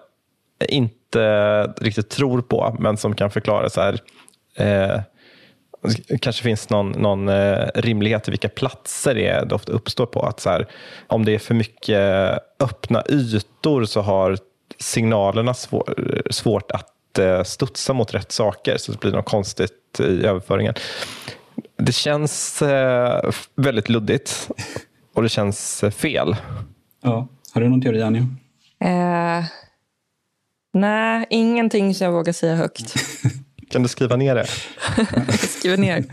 inte 0.69 1.63
riktigt 1.81 2.09
tror 2.09 2.41
på, 2.43 2.77
men 2.81 2.97
som 2.97 3.15
kan 3.15 3.31
förklara 3.31 3.71
så 3.71 3.81
här. 3.81 4.01
Eh, 4.57 5.01
kanske 6.21 6.43
finns 6.43 6.71
någon, 6.71 6.91
någon 6.91 7.29
eh, 7.29 7.69
rimlighet 7.75 8.29
i 8.29 8.31
vilka 8.31 8.49
platser 8.49 9.15
det, 9.15 9.27
är 9.27 9.47
det 9.47 9.55
ofta 9.55 9.73
uppstår 9.73 10.07
på. 10.07 10.23
Att 10.23 10.41
så 10.41 10.51
här, 10.51 10.67
om 11.07 11.25
det 11.25 11.35
är 11.35 11.39
för 11.39 11.55
mycket 11.55 12.01
öppna 12.61 13.03
ytor 13.09 13.85
så 13.85 14.01
har 14.01 14.39
signalerna 14.79 15.55
svår, 15.55 16.23
svårt 16.31 16.71
att 16.71 17.19
eh, 17.19 17.43
studsa 17.43 17.93
mot 17.93 18.15
rätt 18.15 18.33
saker, 18.33 18.77
så 18.77 18.93
det 18.93 19.01
blir 19.01 19.13
något 19.13 19.25
konstigt 19.25 20.01
i 20.01 20.27
överföringen. 20.27 20.75
Det 21.77 21.93
känns 21.93 22.63
eh, 22.63 23.31
väldigt 23.55 23.89
luddigt 23.89 24.51
och 25.15 25.23
det 25.23 25.29
känns 25.29 25.85
eh, 25.85 25.91
fel. 25.91 26.37
Ja. 27.03 27.29
Har 27.53 27.61
du 27.61 27.69
någon 27.69 27.83
teori, 27.83 28.03
Anjo? 28.03 28.23
Eh, 28.81 29.45
nej, 30.73 31.27
ingenting 31.31 31.95
som 31.95 32.05
jag 32.05 32.13
vågar 32.13 32.33
säga 32.33 32.57
högt. 32.57 32.95
Kan 33.69 33.83
du 33.83 33.89
skriva 33.89 34.17
ner 34.17 34.35
det? 34.35 34.47
jag 35.27 35.39
skriver 35.39 35.77
ner. 35.77 36.05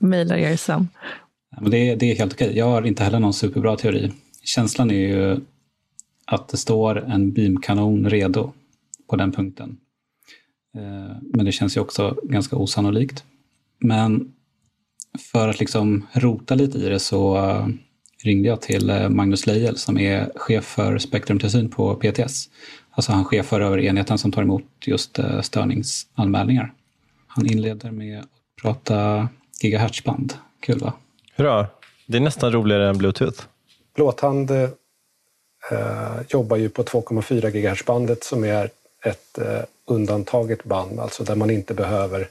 Mailar 0.00 0.36
er 0.36 0.56
sen. 0.56 0.88
Men 1.60 1.70
det, 1.70 1.78
är, 1.78 1.96
det 1.96 2.10
är 2.10 2.14
helt 2.14 2.32
okej. 2.32 2.56
Jag 2.56 2.66
har 2.66 2.86
inte 2.86 3.04
heller 3.04 3.18
någon 3.18 3.34
superbra 3.34 3.76
teori. 3.76 4.12
Känslan 4.42 4.90
är 4.90 4.94
ju 4.94 5.40
att 6.26 6.48
det 6.48 6.56
står 6.56 6.98
en 6.98 7.32
beamkanon 7.32 8.10
redo 8.10 8.52
på 9.08 9.16
den 9.16 9.32
punkten. 9.32 9.76
Eh, 10.76 11.16
men 11.22 11.44
det 11.44 11.52
känns 11.52 11.76
ju 11.76 11.80
också 11.80 12.16
ganska 12.22 12.56
osannolikt. 12.56 13.24
Men 13.78 14.32
för 15.32 15.48
att 15.48 15.60
liksom 15.60 16.06
rota 16.12 16.54
lite 16.54 16.78
i 16.78 16.88
det 16.88 16.98
så 16.98 17.36
eh, 17.36 17.68
ringde 18.24 18.48
jag 18.48 18.60
till 18.60 18.90
eh, 18.90 19.08
Magnus 19.08 19.46
Leijel 19.46 19.76
som 19.76 19.98
är 19.98 20.32
chef 20.36 20.64
för 20.64 20.98
spektrumtillsyn 20.98 21.70
på 21.70 21.94
PTS. 21.94 22.48
Alltså 22.90 23.12
han 23.12 23.24
chefar 23.24 23.60
över 23.60 23.78
enheten 23.78 24.18
som 24.18 24.32
tar 24.32 24.42
emot 24.42 24.64
just 24.86 25.18
störningsanmälningar. 25.42 26.74
Han 27.32 27.46
inleder 27.46 27.90
med 27.90 28.18
att 28.18 28.62
prata 28.62 29.28
gigahertzband. 29.60 30.34
Kul 30.60 30.78
va? 30.78 30.92
Hurra! 31.34 31.66
Det 32.06 32.16
är 32.16 32.20
nästan 32.20 32.52
roligare 32.52 32.88
än 32.88 32.98
bluetooth. 32.98 33.42
Blåtand 33.94 34.50
eh, 34.50 34.68
jobbar 36.28 36.56
ju 36.56 36.68
på 36.68 36.82
2,4 36.82 37.50
GHz-bandet 37.50 38.24
som 38.24 38.44
är 38.44 38.70
ett 39.04 39.38
eh, 39.38 39.62
undantaget 39.86 40.64
band, 40.64 41.00
alltså 41.00 41.24
där 41.24 41.34
man 41.34 41.50
inte 41.50 41.74
behöver 41.74 42.28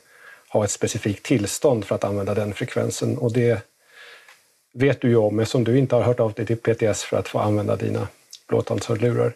ha 0.49 0.63
ett 0.63 0.71
specifikt 0.71 1.25
tillstånd 1.25 1.85
för 1.85 1.95
att 1.95 2.03
använda 2.03 2.33
den 2.33 2.53
frekvensen. 2.53 3.17
Och 3.17 3.33
det 3.33 3.63
vet 4.73 5.01
du 5.01 5.09
ju 5.09 5.15
om 5.15 5.39
eftersom 5.39 5.63
du 5.63 5.77
inte 5.77 5.95
har 5.95 6.03
hört 6.03 6.19
av 6.19 6.33
dig 6.33 6.45
till 6.45 6.57
PTS 6.57 7.03
för 7.03 7.17
att 7.17 7.27
få 7.27 7.39
använda 7.39 7.75
dina 7.75 8.07
blåtandshörlurar. 8.47 9.33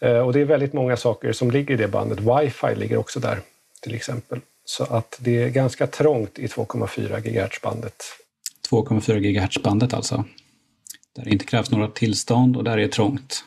Eh, 0.00 0.18
och 0.18 0.32
det 0.32 0.40
är 0.40 0.44
väldigt 0.44 0.72
många 0.72 0.96
saker 0.96 1.32
som 1.32 1.50
ligger 1.50 1.74
i 1.74 1.76
det 1.76 1.88
bandet. 1.88 2.20
Wifi 2.20 2.74
ligger 2.74 2.96
också 2.96 3.20
där 3.20 3.38
till 3.80 3.94
exempel. 3.94 4.40
Så 4.68 4.84
att 4.84 5.18
det 5.20 5.42
är 5.42 5.48
ganska 5.48 5.86
trångt 5.86 6.38
i 6.38 6.46
2,4 6.46 7.20
GHz-bandet. 7.20 8.02
2,4 8.70 9.18
GHz-bandet 9.18 9.94
alltså. 9.94 10.24
Där 11.16 11.24
det 11.24 11.30
inte 11.30 11.44
krävs 11.44 11.70
några 11.70 11.88
tillstånd 11.88 12.56
och 12.56 12.64
där 12.64 12.72
är 12.72 12.76
det 12.76 12.88
trångt. 12.88 13.44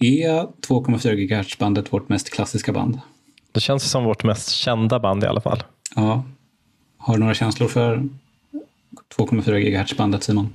Är 0.00 0.42
2,4 0.68 1.14
GHz-bandet 1.14 1.92
vårt 1.92 2.08
mest 2.08 2.30
klassiska 2.30 2.72
band? 2.72 3.00
Det 3.52 3.60
känns 3.60 3.90
som 3.90 4.04
vårt 4.04 4.24
mest 4.24 4.50
kända 4.50 4.98
band 4.98 5.24
i 5.24 5.26
alla 5.26 5.40
fall. 5.40 5.62
Ja. 5.96 6.24
Har 6.98 7.14
du 7.14 7.20
några 7.20 7.34
känslor 7.34 7.68
för 7.68 8.08
2,4 9.16 9.58
GHz-bandet 9.58 10.22
Simon? 10.22 10.52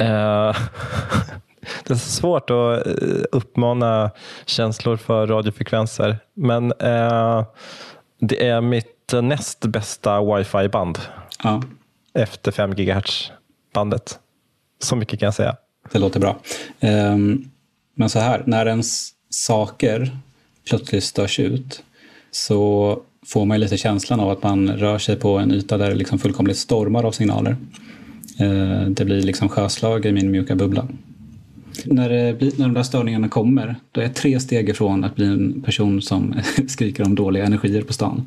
Uh, 0.00 0.06
det 1.84 1.90
är 1.90 1.94
svårt 1.94 2.50
att 2.50 2.86
uppmana 3.32 4.10
känslor 4.46 4.96
för 4.96 5.26
radiofrekvenser. 5.26 6.18
Men 6.34 6.64
uh, 6.72 7.44
det 8.20 8.46
är 8.46 8.60
mitt 8.60 8.95
näst 9.12 9.60
bästa 9.60 10.20
wifi-band. 10.20 10.98
Ja. 11.42 11.62
Efter 12.14 12.52
5 12.52 12.74
GHz-bandet. 12.74 14.18
Så 14.82 14.96
mycket 14.96 15.20
kan 15.20 15.26
jag 15.26 15.34
säga. 15.34 15.56
Det 15.92 15.98
låter 15.98 16.20
bra. 16.20 16.38
Um, 16.80 17.50
men 17.94 18.08
så 18.10 18.18
här, 18.18 18.42
när 18.46 18.66
ens 18.66 19.10
saker 19.30 20.18
plötsligt 20.68 21.04
störs 21.04 21.40
ut 21.40 21.82
så 22.30 23.00
får 23.26 23.44
man 23.44 23.60
lite 23.60 23.76
känslan 23.76 24.20
av 24.20 24.30
att 24.30 24.42
man 24.42 24.68
rör 24.68 24.98
sig 24.98 25.16
på 25.16 25.38
en 25.38 25.52
yta 25.52 25.78
där 25.78 25.88
det 25.88 25.94
liksom 25.94 26.18
fullkomligt 26.18 26.58
stormar 26.58 27.04
av 27.04 27.12
signaler. 27.12 27.56
Uh, 28.40 28.88
det 28.88 29.04
blir 29.04 29.22
liksom 29.22 29.48
sjöslag 29.48 30.06
i 30.06 30.12
min 30.12 30.30
mjuka 30.30 30.54
bubbla. 30.54 30.88
När, 31.84 32.08
det 32.08 32.38
blir, 32.38 32.52
när 32.58 32.64
de 32.64 32.74
där 32.74 32.82
störningarna 32.82 33.28
kommer, 33.28 33.76
då 33.92 34.00
är 34.00 34.04
jag 34.04 34.14
tre 34.14 34.40
steg 34.40 34.68
ifrån 34.68 35.04
att 35.04 35.14
bli 35.14 35.26
en 35.26 35.62
person 35.62 36.02
som 36.02 36.34
skriker 36.68 37.04
om 37.06 37.14
dåliga 37.14 37.44
energier 37.44 37.82
på 37.82 37.92
stan. 37.92 38.26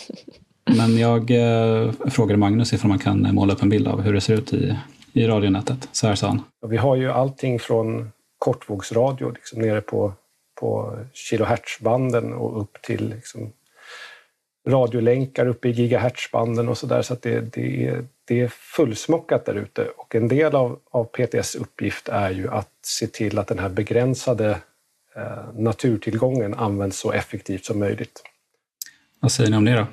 Men 0.76 0.98
jag 0.98 1.30
eh, 1.30 1.92
frågade 1.92 2.38
Magnus 2.38 2.72
ifall 2.72 2.88
man 2.88 2.98
kan 2.98 3.34
måla 3.34 3.52
upp 3.52 3.62
en 3.62 3.68
bild 3.68 3.88
av 3.88 4.00
hur 4.00 4.12
det 4.12 4.20
ser 4.20 4.34
ut 4.34 4.52
i, 4.52 4.76
i 5.12 5.26
radionätet. 5.26 5.88
Så 5.92 6.06
här 6.06 6.14
sa 6.14 6.26
han. 6.26 6.42
Vi 6.68 6.76
har 6.76 6.96
ju 6.96 7.10
allting 7.10 7.58
från 7.58 8.10
kortvågsradio 8.38 9.30
liksom 9.30 9.60
nere 9.60 9.80
på, 9.80 10.12
på 10.60 10.98
kilohertzbanden 11.12 12.32
och 12.32 12.60
upp 12.60 12.82
till 12.82 13.08
liksom, 13.08 13.52
radiolänkar 14.68 15.46
uppe 15.46 15.68
i 15.68 15.72
gigahertzbanden 15.72 16.68
och 16.68 16.78
så 16.78 16.86
där. 16.86 17.02
Så 17.02 17.12
att 17.14 17.22
det, 17.22 17.40
det, 17.40 17.86
är, 17.86 18.04
det 18.32 18.40
är 18.40 18.48
fullsmockat 18.48 19.46
där 19.46 19.54
ute. 19.54 19.88
Och 19.96 20.14
en 20.14 20.28
del 20.28 20.54
av, 20.54 20.78
av 20.90 21.04
PTS 21.04 21.54
uppgift 21.54 22.08
är 22.08 22.30
ju 22.30 22.48
att 22.48 22.70
se 22.82 23.06
till 23.06 23.38
att 23.38 23.46
den 23.46 23.58
här 23.58 23.68
begränsade 23.68 24.50
eh, 25.16 25.54
naturtillgången 25.54 26.54
används 26.54 26.98
så 26.98 27.12
effektivt 27.12 27.64
som 27.64 27.78
möjligt. 27.78 28.22
Vad 29.20 29.32
säger 29.32 29.50
ni 29.50 29.56
om 29.56 29.64
det 29.64 29.72
då? 29.72 29.86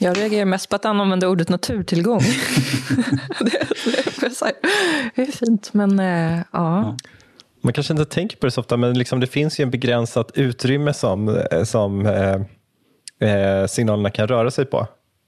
Jag 0.00 0.18
reagerar 0.18 0.44
mest 0.44 0.68
på 0.68 0.76
att 0.76 0.84
han 0.84 1.00
använder 1.00 1.28
ordet 1.28 1.48
naturtillgång. 1.48 2.20
det, 3.40 3.66
det, 4.20 4.52
det, 5.14 5.22
är 5.22 5.32
fint, 5.32 5.74
men 5.74 6.00
äh, 6.00 6.42
ja. 6.52 6.96
Man 7.60 7.72
kanske 7.72 7.92
inte 7.92 8.04
tänker 8.04 8.36
på 8.36 8.46
det 8.46 8.50
så 8.50 8.60
ofta, 8.60 8.76
men 8.76 8.98
liksom 8.98 9.20
det 9.20 9.26
finns 9.26 9.60
ju 9.60 9.62
en 9.62 9.70
begränsat 9.70 10.30
utrymme 10.34 10.94
som, 10.94 11.42
som 11.64 12.06
eh, 12.06 12.40
eh, 13.30 13.66
signalerna 13.66 14.10
kan 14.10 14.28
röra 14.28 14.50
sig 14.50 14.64
på. 14.64 14.86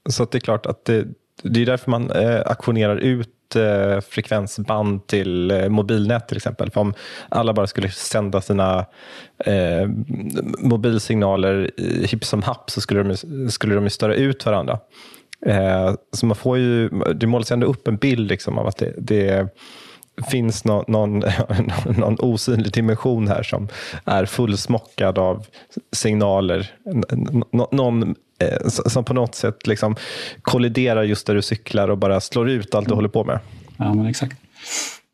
Så 0.09 0.25
det 0.25 0.37
är 0.37 0.39
klart 0.39 0.65
att 0.65 0.85
det, 0.85 1.07
det 1.43 1.61
är 1.61 1.65
därför 1.65 1.91
man 1.91 2.11
eh, 2.11 2.41
auktionerar 2.45 2.97
ut 2.97 3.55
eh, 3.55 3.99
frekvensband 4.01 5.07
till 5.07 5.51
eh, 5.51 5.69
mobilnät 5.69 6.27
till 6.27 6.37
exempel. 6.37 6.71
För 6.71 6.81
om 6.81 6.93
alla 7.29 7.53
bara 7.53 7.67
skulle 7.67 7.89
sända 7.89 8.41
sina 8.41 8.85
eh, 9.45 9.87
mobilsignaler 10.59 11.71
hipp 12.05 12.25
som 12.25 12.43
happ 12.43 12.69
så 12.69 12.81
skulle 12.81 13.03
de, 13.03 13.17
skulle 13.49 13.75
de 13.75 13.89
störa 13.89 14.15
ut 14.15 14.45
varandra. 14.45 14.79
Eh, 15.45 15.93
så 16.11 16.25
man 16.25 16.35
får 16.35 16.57
ju, 16.57 16.89
det 16.89 17.27
målas 17.27 17.51
ändå 17.51 17.67
upp 17.67 17.87
en 17.87 17.97
bild 17.97 18.29
liksom 18.29 18.57
av 18.57 18.67
att 18.67 18.77
det, 18.77 18.93
det 18.97 19.47
finns 20.31 20.65
någon, 20.65 20.83
någon, 20.87 21.23
någon 21.97 22.15
osynlig 22.19 22.73
dimension 22.73 23.27
här 23.27 23.43
som 23.43 23.67
är 24.05 24.25
fullsmockad 24.25 25.17
av 25.17 25.45
signaler. 25.91 26.71
någon 27.71 28.15
eh, 28.39 28.67
som 28.67 29.03
på 29.03 29.13
något 29.13 29.35
sätt 29.35 29.67
liksom 29.67 29.95
kolliderar 30.41 31.03
just 31.03 31.27
där 31.27 31.35
du 31.35 31.41
cyklar 31.41 31.89
och 31.89 31.97
bara 31.97 32.21
slår 32.21 32.49
ut 32.49 32.75
allt 32.75 32.87
du 32.87 32.93
håller 32.93 33.09
på 33.09 33.23
med. 33.23 33.39
Ja, 33.77 33.93
men 33.93 34.05
exakt. 34.05 34.37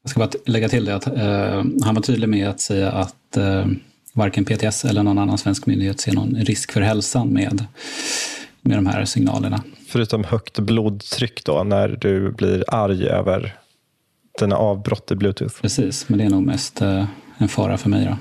Jag 0.03 0.09
ska 0.09 0.19
bara 0.19 0.29
lägga 0.45 0.69
till 0.69 0.85
det 0.85 0.95
att 0.95 1.07
eh, 1.07 1.63
han 1.83 1.95
var 1.95 2.01
tydlig 2.01 2.29
med 2.29 2.49
att 2.49 2.59
säga 2.59 2.91
att 2.91 3.37
eh, 3.37 3.65
varken 4.13 4.45
PTS 4.45 4.85
eller 4.85 5.03
någon 5.03 5.17
annan 5.17 5.37
svensk 5.37 5.65
myndighet 5.65 5.99
ser 5.99 6.13
någon 6.13 6.35
risk 6.35 6.71
för 6.71 6.81
hälsan 6.81 7.29
med, 7.29 7.65
med 8.61 8.77
de 8.77 8.85
här 8.85 9.05
signalerna. 9.05 9.63
Förutom 9.87 10.23
högt 10.23 10.59
blodtryck 10.59 11.45
då, 11.45 11.63
när 11.63 11.87
du 11.89 12.31
blir 12.31 12.63
arg 12.67 13.07
över 13.07 13.55
dina 14.39 14.55
avbrott 14.55 15.11
i 15.11 15.15
bluetooth. 15.15 15.61
Precis, 15.61 16.09
men 16.09 16.19
det 16.19 16.25
är 16.25 16.29
nog 16.29 16.43
mest 16.43 16.81
eh, 16.81 17.05
en 17.37 17.47
fara 17.47 17.77
för 17.77 17.89
mig. 17.89 18.05
Då. 18.05 18.17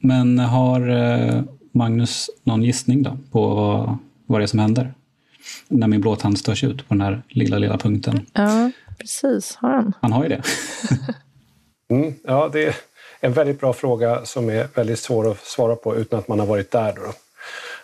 Men 0.00 0.38
har 0.38 0.88
eh, 0.88 1.42
Magnus 1.72 2.30
någon 2.44 2.62
gissning 2.62 3.02
då 3.02 3.18
på 3.30 3.54
vad, 3.54 3.98
vad 4.28 4.40
det 4.40 4.44
är 4.44 4.46
som 4.46 4.58
händer? 4.58 4.94
När 5.68 5.86
min 5.86 6.00
blåtand 6.00 6.38
störs 6.38 6.64
ut 6.64 6.88
på 6.88 6.94
den 6.94 7.00
här 7.00 7.22
lilla, 7.28 7.58
lilla 7.58 7.78
punkten. 7.78 8.26
Ja, 8.32 8.70
precis. 8.98 9.56
Har 9.56 9.70
han? 9.70 9.92
Han 10.00 10.12
har 10.12 10.22
ju 10.22 10.28
det. 10.28 10.42
mm, 11.94 12.14
ja, 12.24 12.50
det, 12.52 12.76
en 13.20 13.32
väldigt 13.32 13.60
bra 13.60 13.72
fråga 13.72 14.24
som 14.24 14.50
är 14.50 14.68
väldigt 14.74 14.98
svår 14.98 15.30
att 15.30 15.44
svara 15.44 15.76
på 15.76 15.96
utan 15.96 16.18
att 16.18 16.28
man 16.28 16.38
har 16.38 16.46
varit 16.46 16.70
där. 16.70 16.92
Då. 16.92 17.12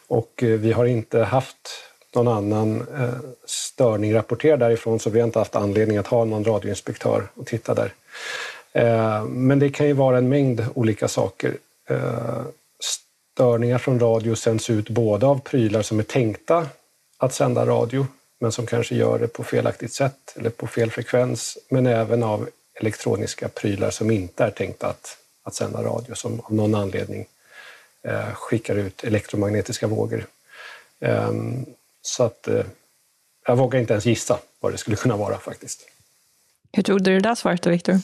Och 0.07 0.43
eh, 0.43 0.49
vi 0.49 0.73
har 0.73 0.85
inte 0.85 1.23
haft 1.23 1.57
någon 2.15 2.29
annan 2.29 2.81
eh, 2.81 3.15
störning 3.47 4.15
rapporterad 4.15 4.61
därifrån 4.61 5.01
så 5.01 5.11
vi 5.11 5.21
har 5.21 5.27
inte 5.27 5.39
haft 5.39 5.57
anledning 5.57 5.97
att 5.97 6.07
ha 6.07 6.25
någon 6.25 6.45
radioinspektör 6.45 7.29
och 7.35 7.47
titta 7.47 7.75
där. 7.75 7.93
Eh, 8.73 9.25
men 9.25 9.59
det 9.59 9.71
kan 9.71 9.87
ju 9.87 9.93
vara 9.93 10.19
en 10.19 10.29
mängd 10.29 10.67
olika 10.75 11.09
saker. 11.09 11.57
Störningar 13.35 13.79
från 13.79 14.01
radio 14.01 14.35
sänds 14.35 14.71
ut 14.71 14.89
både 14.89 15.27
av 15.27 15.41
prylar 15.41 15.83
som 15.83 15.99
är 15.99 16.03
tänkta 16.03 16.69
att 17.17 17.35
sända 17.35 17.67
radio 17.67 18.07
men 18.41 18.53
som 18.53 18.67
kanske 18.67 18.95
gör 18.95 19.19
det 19.19 19.29
på 19.29 19.45
felaktigt 19.45 19.93
sätt 19.93 20.35
eller 20.37 20.51
på 20.51 20.67
fel 20.67 20.91
frekvens, 20.91 21.59
men 21.69 21.87
även 21.87 22.23
av 22.23 22.49
elektroniska 22.75 23.49
prylar 23.49 23.91
som 23.91 24.11
inte 24.11 24.45
är 24.45 24.51
tänkta 24.51 24.87
att, 24.87 25.19
att 25.43 25.55
sända 25.55 25.83
radio, 25.83 26.15
som 26.15 26.41
av 26.41 26.55
någon 26.55 26.75
anledning 26.75 27.27
eh, 28.03 28.35
skickar 28.35 28.77
ut 28.77 29.05
elektromagnetiska 29.05 29.87
vågor. 29.87 30.27
Eh, 31.01 31.33
så 32.03 32.25
att 32.25 32.49
eh, 32.49 32.65
jag 33.47 33.57
vågar 33.57 33.81
inte 33.81 33.93
ens 33.93 34.07
gissa 34.07 34.39
vad 34.61 34.73
det 34.73 34.79
skulle 34.79 34.97
kunna 34.97 35.17
vara 35.17 35.39
faktiskt. 35.39 35.89
Hur 36.73 36.83
tog 36.83 37.03
du 37.03 37.15
det 37.15 37.29
där 37.29 37.35
svaret 37.35 37.63
då, 37.63 37.71
Viktor? 37.71 38.01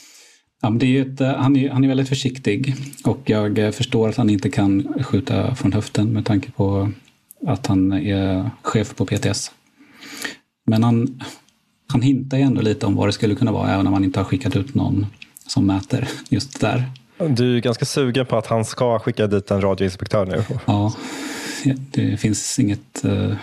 Ja, 0.61 0.69
det 0.69 0.97
är 0.97 1.01
ett, 1.01 1.21
eh, 1.21 1.35
han, 1.35 1.55
är, 1.55 1.69
han 1.69 1.83
är 1.83 1.87
väldigt 1.87 2.09
försiktig 2.09 2.75
och 3.03 3.19
jag 3.25 3.57
eh, 3.57 3.71
förstår 3.71 4.09
att 4.09 4.17
han 4.17 4.29
inte 4.29 4.49
kan 4.49 5.03
skjuta 5.03 5.55
från 5.55 5.73
höften 5.73 6.13
med 6.13 6.25
tanke 6.25 6.51
på 6.51 6.91
att 7.47 7.67
han 7.67 7.93
är 7.93 8.49
chef 8.61 8.95
på 8.95 9.05
PTS. 9.05 9.51
Men 10.65 10.83
han, 10.83 11.23
han 11.87 12.01
hintar 12.01 12.37
ju 12.37 12.43
ändå 12.43 12.61
lite 12.61 12.85
om 12.85 12.95
vad 12.95 13.07
det 13.07 13.11
skulle 13.11 13.35
kunna 13.35 13.51
vara, 13.51 13.73
även 13.73 13.87
om 13.87 13.93
han 13.93 14.03
inte 14.03 14.19
har 14.19 14.25
skickat 14.25 14.55
ut 14.55 14.75
någon 14.75 15.05
som 15.47 15.65
mäter 15.65 16.07
just 16.29 16.61
där. 16.61 16.83
Du 17.17 17.57
är 17.57 17.61
ganska 17.61 17.85
sugen 17.85 18.25
på 18.25 18.37
att 18.37 18.47
han 18.47 18.65
ska 18.65 18.99
skicka 18.99 19.27
dit 19.27 19.51
en 19.51 19.61
radioinspektör 19.61 20.25
nu? 20.25 20.43
Ja, 20.65 20.93
det 21.91 22.17
finns 22.17 22.59
inget 22.59 23.05
uh, 23.05 23.33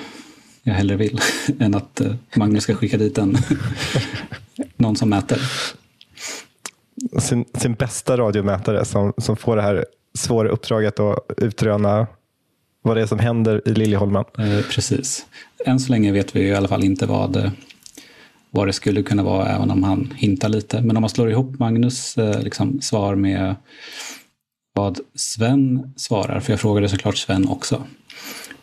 jag 0.62 0.74
hellre 0.74 0.96
vill 0.96 1.20
än 1.58 1.74
att 1.74 2.00
Magnus 2.36 2.62
ska 2.62 2.74
skicka 2.74 2.96
dit 2.96 3.18
en, 3.18 3.38
någon 4.76 4.96
som 4.96 5.08
mäter. 5.08 5.40
Sin, 7.18 7.44
sin 7.54 7.74
bästa 7.74 8.16
radiomätare 8.16 8.84
som, 8.84 9.12
som 9.18 9.36
får 9.36 9.56
det 9.56 9.62
här 9.62 9.86
svåra 10.14 10.48
uppdraget 10.48 11.00
att 11.00 11.18
utröna 11.36 12.06
vad 12.82 12.96
det 12.96 13.02
är 13.02 13.06
som 13.06 13.18
händer 13.18 13.62
i 13.66 13.74
Liljeholmen. 13.74 14.24
Eh, 14.38 14.60
precis. 14.70 15.26
Än 15.64 15.80
så 15.80 15.92
länge 15.92 16.12
vet 16.12 16.36
vi 16.36 16.40
i 16.40 16.54
alla 16.54 16.68
fall 16.68 16.84
inte 16.84 17.06
vad, 17.06 17.50
vad 18.50 18.66
det 18.66 18.72
skulle 18.72 19.02
kunna 19.02 19.22
vara, 19.22 19.48
även 19.48 19.70
om 19.70 19.82
han 19.82 20.12
hintar 20.16 20.48
lite. 20.48 20.80
Men 20.82 20.96
om 20.96 21.00
man 21.00 21.10
slår 21.10 21.30
ihop 21.30 21.58
Magnus 21.58 22.18
eh, 22.18 22.42
liksom, 22.42 22.80
svar 22.80 23.14
med 23.14 23.54
vad 24.74 25.00
Sven 25.14 25.92
svarar, 25.96 26.40
för 26.40 26.52
jag 26.52 26.60
frågade 26.60 26.88
såklart 26.88 27.16
Sven 27.16 27.48
också, 27.48 27.82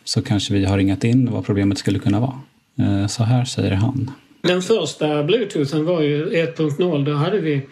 så 0.04 0.22
kanske 0.22 0.54
vi 0.54 0.64
har 0.64 0.78
ringat 0.78 1.04
in 1.04 1.32
vad 1.32 1.44
problemet 1.44 1.78
skulle 1.78 1.98
kunna 1.98 2.20
vara. 2.20 2.40
Eh, 2.78 3.06
så 3.06 3.22
här 3.22 3.44
säger 3.44 3.72
han. 3.72 4.10
Den 4.42 4.62
första 4.62 5.22
bluetoothen 5.22 5.84
var 5.84 6.00
ju 6.00 6.30
1.0. 6.30 7.04
Då 7.04 7.12
hade 7.14 7.38
vi 7.38 7.62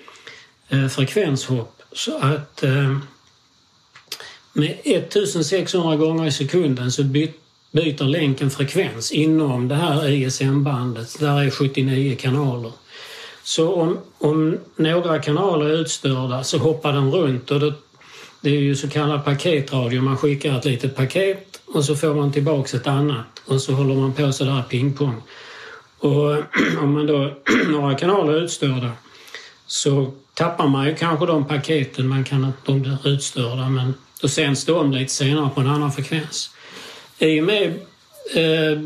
eh, 0.68 0.88
frekvenshopp. 0.88 1.82
Så 1.92 2.18
att 2.18 2.62
eh, 2.62 2.96
med 4.52 4.78
1600 4.84 5.96
gånger 5.96 6.26
i 6.26 6.32
sekunden 6.32 6.92
så 6.92 7.04
byter 7.72 8.04
länken 8.04 8.50
frekvens 8.50 9.12
inom 9.12 9.68
det 9.68 9.74
här 9.74 10.08
ISM-bandet. 10.08 11.20
Där 11.20 11.42
är 11.42 11.50
79 11.50 12.16
kanaler. 12.16 12.72
Så 13.42 13.74
om, 13.74 13.98
om 14.18 14.58
några 14.76 15.18
kanaler 15.18 15.66
är 15.66 15.80
utstörda 15.80 16.44
så 16.44 16.58
hoppar 16.58 16.92
den 16.92 17.12
runt 17.12 17.50
och 17.50 17.60
det, 17.60 17.72
det 18.40 18.50
är 18.50 18.60
ju 18.60 18.76
så 18.76 18.88
kallad 18.88 19.24
paketradio. 19.24 20.00
Man 20.00 20.16
skickar 20.16 20.58
ett 20.58 20.64
litet 20.64 20.96
paket 20.96 21.60
och 21.66 21.84
så 21.84 21.96
får 21.96 22.14
man 22.14 22.32
tillbaks 22.32 22.74
ett 22.74 22.86
annat 22.86 23.42
och 23.46 23.60
så 23.60 23.72
håller 23.72 23.94
man 23.94 24.12
på 24.12 24.32
sådär 24.32 24.62
pingpong. 24.68 25.22
Och 25.98 26.30
om 26.82 26.92
man 26.92 27.06
då 27.06 27.32
några 27.68 27.94
kanaler 27.94 28.32
är 28.32 28.40
utstörda 28.40 28.90
så 29.66 30.12
tappar 30.34 30.68
man 30.68 30.86
ju 30.86 30.94
kanske 30.94 31.26
de 31.26 31.44
paketen, 31.44 32.08
man 32.08 32.24
kan 32.24 32.52
de 32.66 32.82
blir 32.82 33.08
utstörda 33.08 33.68
men 33.68 33.94
då 34.20 34.28
sänds 34.28 34.64
det 34.64 34.72
om 34.72 34.92
lite 34.92 35.12
senare 35.12 35.50
på 35.54 35.60
en 35.60 35.66
annan 35.66 35.92
frekvens. 35.92 36.50
I 37.18 37.40
och 37.40 37.44
med 37.44 37.66
eh, 38.34 38.78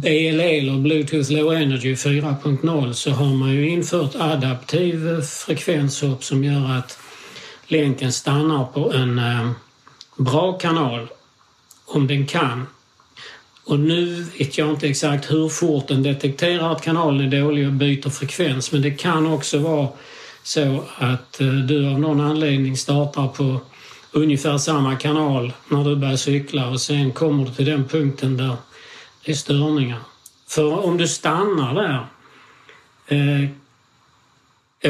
BLE 0.00 0.58
eller 0.58 0.78
Bluetooth 0.78 1.32
Low 1.32 1.54
Energy 1.54 1.94
4.0 1.94 2.92
så 2.92 3.10
har 3.10 3.34
man 3.34 3.50
ju 3.50 3.68
infört 3.68 4.14
adaptiv 4.14 5.22
frekvenshopp 5.22 6.24
som 6.24 6.44
gör 6.44 6.78
att 6.78 6.98
länken 7.66 8.12
stannar 8.12 8.64
på 8.64 8.92
en 8.92 9.18
eh, 9.18 9.50
bra 10.16 10.52
kanal 10.52 11.08
om 11.86 12.06
den 12.06 12.26
kan. 12.26 12.66
Och 13.64 13.80
nu 13.80 14.26
vet 14.38 14.58
jag 14.58 14.70
inte 14.70 14.88
exakt 14.88 15.30
hur 15.30 15.48
fort 15.48 15.88
den 15.88 16.02
detekterar 16.02 16.72
att 16.72 16.82
kanalen 16.82 17.32
är 17.32 17.40
dålig 17.40 17.66
och 17.66 17.72
byter 17.72 18.10
frekvens 18.10 18.72
men 18.72 18.82
det 18.82 18.90
kan 18.90 19.26
också 19.26 19.58
vara 19.58 19.88
så 20.42 20.84
att 20.98 21.40
eh, 21.40 21.46
du 21.46 21.88
av 21.88 22.00
någon 22.00 22.20
anledning 22.20 22.76
startar 22.76 23.28
på 23.28 23.60
ungefär 24.12 24.58
samma 24.58 24.96
kanal 24.96 25.52
när 25.68 25.84
du 25.84 25.96
börjar 25.96 26.16
cykla 26.16 26.68
och 26.68 26.80
sen 26.80 27.12
kommer 27.12 27.44
du 27.44 27.54
till 27.54 27.64
den 27.64 27.88
punkten 27.88 28.36
där 28.36 28.56
det 29.24 29.32
är 29.32 29.36
störningar. 29.36 30.00
För 30.48 30.84
om 30.84 30.96
du 30.96 31.08
stannar 31.08 31.74
där, 31.74 32.06
eh, 33.06 33.50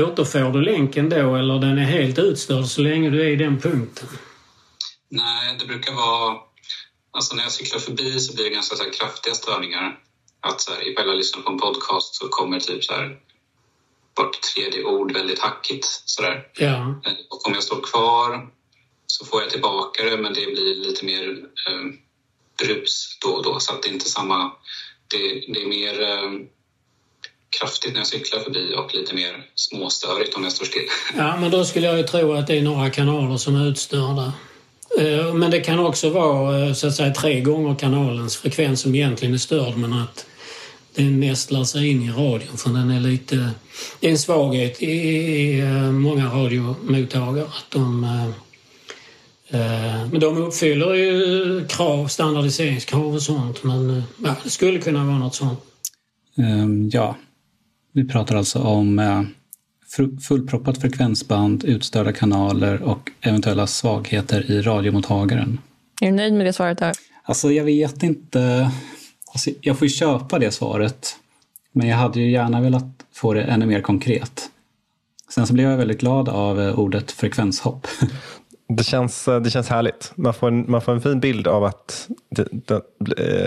återfår 0.04 0.52
du 0.52 0.60
länken 0.60 1.08
då 1.08 1.36
eller 1.36 1.58
den 1.58 1.78
är 1.78 1.84
helt 1.84 2.18
utstörd 2.18 2.64
så 2.64 2.80
länge 2.80 3.10
du 3.10 3.20
är 3.22 3.28
i 3.28 3.36
den 3.36 3.60
punkten? 3.60 4.08
Nej, 5.08 5.56
det 5.60 5.66
brukar 5.66 5.92
vara... 5.92 6.36
Alltså 7.12 7.34
när 7.34 7.42
jag 7.42 7.52
cyklar 7.52 7.78
förbi 7.78 8.20
så 8.20 8.34
blir 8.34 8.44
det 8.44 8.50
ganska 8.50 8.76
så 8.76 8.84
kraftiga 8.90 9.34
störningar. 9.34 9.98
Att 10.40 10.60
så 10.60 10.72
här, 10.72 10.88
ifall 10.88 11.08
jag 11.08 11.16
lyssnar 11.16 11.42
på 11.42 11.50
en 11.50 11.58
podcast 11.58 12.14
så 12.14 12.28
kommer 12.28 12.60
typ 12.60 12.84
så 12.84 12.92
här 12.92 13.18
vart 14.22 14.42
tredje 14.42 14.85
ord 14.85 15.12
väldigt 15.12 15.38
hackigt. 15.38 15.87
Sådär. 16.04 16.46
Ja. 16.59 17.00
Eh, 17.06 17.12
och 17.30 17.46
om 17.46 17.54
jag 17.54 17.62
står 17.62 17.80
kvar 17.80 18.48
så 19.06 19.24
får 19.24 19.42
jag 19.42 19.50
tillbaka 19.50 20.04
det 20.04 20.16
men 20.16 20.35
det 20.35 20.46
blir 20.46 20.74
lite 20.74 21.04
mer 21.04 21.28
eh, 21.68 21.85
brus 22.62 23.18
då 23.20 23.28
och 23.28 23.44
då 23.44 23.61
så 23.61 23.72
att 23.72 23.83
det 23.83 23.88
är 23.88 23.92
inte 23.92 24.11
samma... 24.11 24.52
Det, 25.09 25.52
det 25.52 25.62
är 25.62 25.66
mer 25.66 26.02
eh, 26.02 26.30
kraftigt 27.59 27.92
när 27.92 28.00
jag 28.00 28.06
cyklar 28.06 28.40
förbi 28.40 28.74
och 28.76 28.94
lite 28.94 29.14
mer 29.14 29.46
småstörigt 29.54 30.37
om 30.37 30.44
jag 30.44 30.52
står 30.52 30.64
still. 30.64 30.88
Ja, 31.16 31.37
men 31.40 31.50
då 31.50 31.64
skulle 31.64 31.87
jag 31.87 31.96
ju 31.98 32.02
tro 32.02 32.33
att 32.33 32.46
det 32.46 32.59
är 32.59 32.62
några 32.62 32.90
kanaler 32.90 33.37
som 33.37 33.56
är 33.56 33.68
utstörda. 33.68 34.33
Eh, 34.98 35.35
men 35.35 35.50
det 35.50 35.61
kan 35.61 35.78
också 35.78 36.11
vara 36.11 36.66
eh, 36.66 36.72
så 36.72 36.87
att 36.87 36.94
säga 36.94 37.14
tre 37.14 37.40
gånger 37.40 37.74
kanalens 37.74 38.37
frekvens 38.37 38.80
som 38.80 38.94
egentligen 38.94 39.35
är 39.35 39.38
störd 39.38 39.76
men 39.76 39.92
att 39.92 40.26
den 40.94 41.20
nästlar 41.20 41.64
sig 41.64 41.88
in 41.88 42.03
i 42.03 42.11
radion 42.11 42.57
för 42.57 42.70
den 42.70 42.90
är 42.90 43.00
lite... 43.00 43.50
Det 44.00 44.07
är 44.07 44.11
en 44.11 44.18
svaghet 44.18 44.83
i, 44.83 44.87
i 44.87 45.61
eh, 45.61 45.92
många 45.92 46.26
radiomottagare 46.26 47.44
att 47.44 47.70
de 47.70 48.07
men 50.11 50.20
de 50.20 50.37
uppfyller 50.37 50.94
ju 50.94 51.66
krav, 51.68 52.07
standardiseringskrav 52.07 53.14
och 53.14 53.22
sånt. 53.22 53.64
Men 53.64 54.03
ja, 54.24 54.37
det 54.44 54.50
skulle 54.50 54.79
kunna 54.79 55.05
vara 55.05 55.18
något 55.18 55.35
sånt. 55.35 55.59
Um, 56.37 56.90
ja, 56.92 57.16
vi 57.92 58.09
pratar 58.09 58.37
alltså 58.37 58.59
om 58.59 59.26
fullproppat 60.29 60.81
frekvensband, 60.81 61.64
utstörda 61.64 62.12
kanaler 62.12 62.83
och 62.83 63.11
eventuella 63.20 63.66
svagheter 63.66 64.50
i 64.50 64.62
radiomottagaren. 64.62 65.59
Är 66.00 66.07
du 66.07 66.12
nöjd 66.12 66.33
med 66.33 66.46
det 66.46 66.53
svaret? 66.53 66.79
Där? 66.79 66.92
Alltså, 67.22 67.53
jag 67.53 67.64
vet 67.64 68.03
inte. 68.03 68.70
Alltså, 69.32 69.50
jag 69.60 69.78
får 69.78 69.88
ju 69.88 69.94
köpa 69.94 70.38
det 70.38 70.50
svaret. 70.50 71.16
Men 71.72 71.88
jag 71.88 71.96
hade 71.96 72.20
ju 72.20 72.30
gärna 72.30 72.60
velat 72.60 72.84
få 73.12 73.34
det 73.34 73.42
ännu 73.42 73.66
mer 73.66 73.80
konkret. 73.80 74.50
Sen 75.28 75.46
så 75.46 75.52
blev 75.52 75.70
jag 75.70 75.76
väldigt 75.76 76.00
glad 76.00 76.28
av 76.28 76.60
eh, 76.60 76.78
ordet 76.78 77.12
frekvenshopp. 77.12 77.86
Det 78.76 78.84
känns, 78.84 79.28
eh, 79.28 79.40
det 79.40 79.50
känns 79.50 79.68
härligt. 79.68 80.12
Man 80.14 80.34
får, 80.34 80.48
en, 80.48 80.70
man 80.70 80.80
får 80.80 80.92
en 80.92 81.00
fin 81.00 81.20
bild 81.20 81.46
av 81.46 81.64
att 81.64 82.08
det, 82.30 82.48
det, 82.50 82.82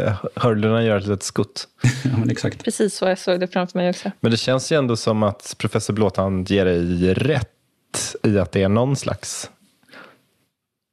eh, 0.06 0.16
hörlorna 0.36 0.84
gör 0.84 0.98
ett 0.98 1.08
litet 1.08 1.24
skutt. 1.24 1.68
ja, 2.04 2.18
men 2.18 2.30
exakt. 2.30 2.64
Precis 2.64 2.96
så 2.96 3.06
jag 3.06 3.20
såg 3.20 3.40
det 3.40 3.48
framför 3.48 3.80
mig 3.80 3.90
också. 3.90 4.12
Men 4.20 4.32
det 4.32 4.38
känns 4.38 4.72
ju 4.72 4.78
ändå 4.78 4.96
som 4.96 5.24
att 5.24 5.56
professor 5.58 5.94
Blåtand 5.94 6.50
ger 6.50 6.66
dig 6.66 7.14
rätt 7.14 8.16
i 8.24 8.40
att 8.40 8.52
det 8.52 8.64
är 8.64 8.70
någon 8.70 8.96
slags 8.96 9.50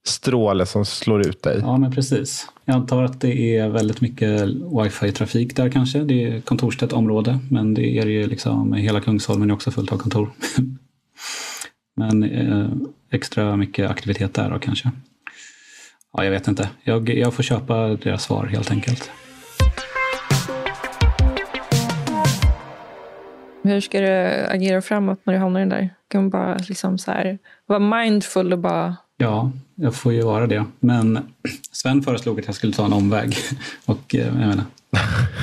stråle 0.07 0.67
som 0.67 0.85
slår 0.85 1.21
ut 1.21 1.43
dig. 1.43 1.59
Ja, 1.61 1.77
men 1.77 1.93
precis. 1.93 2.47
Jag 2.71 2.77
antar 2.77 3.03
att 3.03 3.21
det 3.21 3.57
är 3.57 3.69
väldigt 3.69 4.01
mycket 4.01 4.43
wifi-trafik 4.83 5.57
där 5.57 5.71
kanske. 5.71 5.99
Det 5.99 6.25
är 6.25 6.41
kontorstätt 6.41 6.93
område, 6.93 7.39
men 7.51 7.75
det 7.75 7.99
är 7.99 8.07
ju 8.07 8.27
liksom 8.27 8.73
hela 8.73 9.01
Kungsholmen 9.01 9.51
är 9.51 9.55
också 9.55 9.71
fullt 9.71 9.93
av 9.93 9.99
kontor. 9.99 10.31
men 11.97 12.23
eh, 12.23 12.69
extra 13.11 13.57
mycket 13.57 13.91
aktivitet 13.91 14.35
där 14.35 14.51
då 14.51 14.59
kanske. 14.59 14.91
Ja, 16.13 16.25
jag 16.25 16.31
vet 16.31 16.49
inte. 16.49 16.69
Jag, 16.83 17.09
jag 17.09 17.35
får 17.35 17.43
köpa 17.43 17.89
deras 17.89 18.23
svar 18.23 18.47
helt 18.47 18.71
enkelt. 18.71 19.11
Hur 23.63 23.81
ska 23.81 24.01
du 24.01 24.09
agera 24.49 24.83
framåt 24.83 25.21
när 25.25 25.33
du 25.33 25.39
hamnar 25.39 25.61
i 25.61 25.63
den 25.63 25.69
där? 25.69 25.91
Kan 26.09 26.21
man 26.21 26.31
bara 26.31 26.59
liksom 26.69 26.99
så 26.99 27.11
här, 27.11 27.39
vara 27.67 27.79
mindful 27.79 28.53
och 28.53 28.59
bara... 28.59 28.97
Ja, 29.17 29.53
jag 29.81 29.95
får 29.95 30.13
ju 30.13 30.23
vara 30.23 30.47
det. 30.47 30.65
Men 30.81 31.19
Sven 31.73 32.03
föreslog 32.03 32.41
att 32.41 32.47
jag 32.47 32.55
skulle 32.55 32.73
ta 32.73 32.85
en 32.85 32.93
omväg. 32.93 33.37
Och 33.85 34.15
eh, 34.15 34.27
jag 34.27 34.35
menar, 34.35 34.65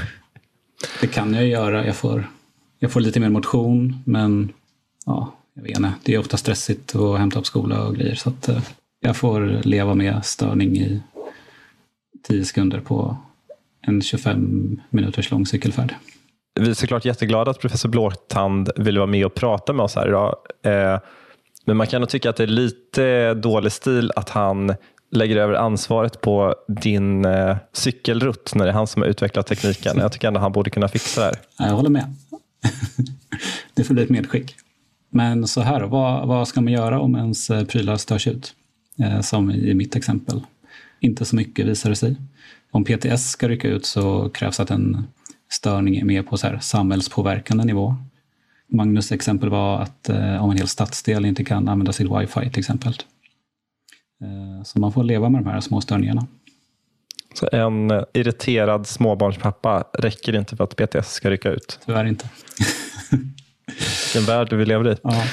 det 1.01 1.07
kan 1.07 1.33
jag 1.33 1.47
göra. 1.47 1.85
Jag 1.85 1.95
får, 1.95 2.27
jag 2.79 2.91
får 2.91 2.99
lite 2.99 3.19
mer 3.19 3.29
motion, 3.29 4.03
men 4.05 4.49
ja, 5.05 5.33
jag 5.53 5.63
vet 5.63 5.77
inte. 5.77 5.93
Det 6.03 6.13
är 6.13 6.19
ofta 6.19 6.37
stressigt 6.37 6.95
att 6.95 7.19
hämta 7.19 7.39
upp 7.39 7.45
skola 7.45 7.83
och 7.87 7.95
grejer. 7.95 8.15
Så 8.15 8.29
att 8.29 8.49
eh, 8.49 8.59
jag 8.99 9.17
får 9.17 9.61
leva 9.63 9.93
med 9.93 10.25
störning 10.25 10.77
i 10.77 11.01
tio 12.27 12.45
sekunder 12.45 12.79
på 12.79 13.17
en 13.81 14.01
25 14.01 14.81
minuters 14.89 15.31
lång 15.31 15.45
cykelfärd. 15.45 15.95
Vi 16.59 16.69
är 16.69 16.73
såklart 16.73 17.05
jätteglada 17.05 17.51
att 17.51 17.59
professor 17.59 17.89
Blåtand 17.89 18.69
ville 18.75 18.99
vara 18.99 19.09
med 19.09 19.25
och 19.25 19.33
prata 19.33 19.73
med 19.73 19.83
oss 19.83 19.95
här 19.95 20.07
idag. 20.07 20.35
Men 21.67 21.77
man 21.77 21.87
kan 21.87 22.01
nog 22.01 22.09
tycka 22.09 22.29
att 22.29 22.35
det 22.35 22.43
är 22.43 22.47
lite 22.47 23.33
dålig 23.33 23.71
stil 23.71 24.11
att 24.15 24.29
han 24.29 24.75
lägger 25.11 25.37
över 25.37 25.53
ansvaret 25.53 26.21
på 26.21 26.55
din 26.67 27.25
eh, 27.25 27.57
cykelrutt 27.73 28.55
när 28.55 28.65
det 28.65 28.71
är 28.71 28.73
han 28.73 28.87
som 28.87 29.01
har 29.01 29.09
utvecklat 29.09 29.47
tekniken. 29.47 29.97
Jag 29.97 30.11
tycker 30.11 30.27
ändå 30.27 30.39
han 30.39 30.51
borde 30.51 30.69
kunna 30.69 30.87
fixa 30.87 31.21
det 31.21 31.27
här. 31.27 31.67
Jag 31.69 31.75
håller 31.75 31.89
med. 31.89 32.15
det 33.73 33.83
får 33.83 33.93
bli 33.93 34.03
ett 34.03 34.09
medskick. 34.09 34.55
Men 35.09 35.47
så 35.47 35.61
här, 35.61 35.81
vad, 35.81 36.27
vad 36.27 36.47
ska 36.47 36.61
man 36.61 36.73
göra 36.73 36.99
om 36.99 37.15
ens 37.15 37.49
eh, 37.49 37.65
prylar 37.65 37.97
störs 37.97 38.27
ut? 38.27 38.53
Eh, 38.99 39.21
som 39.21 39.51
i 39.51 39.73
mitt 39.73 39.95
exempel. 39.95 40.41
Inte 40.99 41.25
så 41.25 41.35
mycket 41.35 41.65
visar 41.65 41.89
det 41.89 41.95
sig. 41.95 42.15
Om 42.71 42.83
PTS 42.83 43.29
ska 43.29 43.47
rycka 43.49 43.67
ut 43.67 43.85
så 43.85 44.29
krävs 44.29 44.59
att 44.59 44.71
en 44.71 45.07
störning 45.51 45.97
är 45.97 46.05
mer 46.05 46.23
på 46.23 46.37
så 46.37 46.47
här 46.47 46.59
samhällspåverkande 46.59 47.63
nivå. 47.63 47.95
Magnus 48.69 49.11
exempel 49.11 49.49
var 49.49 49.79
att 49.79 50.09
eh, 50.09 50.43
om 50.43 50.51
en 50.51 50.57
hel 50.57 50.67
stadsdel 50.67 51.25
inte 51.25 51.43
kan 51.43 51.67
använda 51.67 51.93
sitt 51.93 52.11
wifi 52.11 52.49
till 52.49 52.59
exempel. 52.59 52.93
Eh, 54.21 54.63
så 54.63 54.79
man 54.79 54.91
får 54.91 55.03
leva 55.03 55.29
med 55.29 55.43
de 55.43 55.49
här 55.49 55.61
små 55.61 55.81
störningarna. 55.81 56.27
Så 57.33 57.49
en 57.51 57.91
eh, 57.91 58.03
irriterad 58.13 58.87
småbarnspappa 58.87 59.83
räcker 59.93 60.35
inte 60.35 60.55
för 60.55 60.63
att 60.63 60.75
PTS 60.75 61.11
ska 61.11 61.29
rycka 61.29 61.49
ut? 61.49 61.79
Tyvärr 61.85 62.05
inte. 62.05 62.29
Vilken 64.13 64.25
värld 64.25 64.53
vi 64.53 64.65
lever 64.65 64.91
i. 64.91 64.95
Ja. 65.03 65.23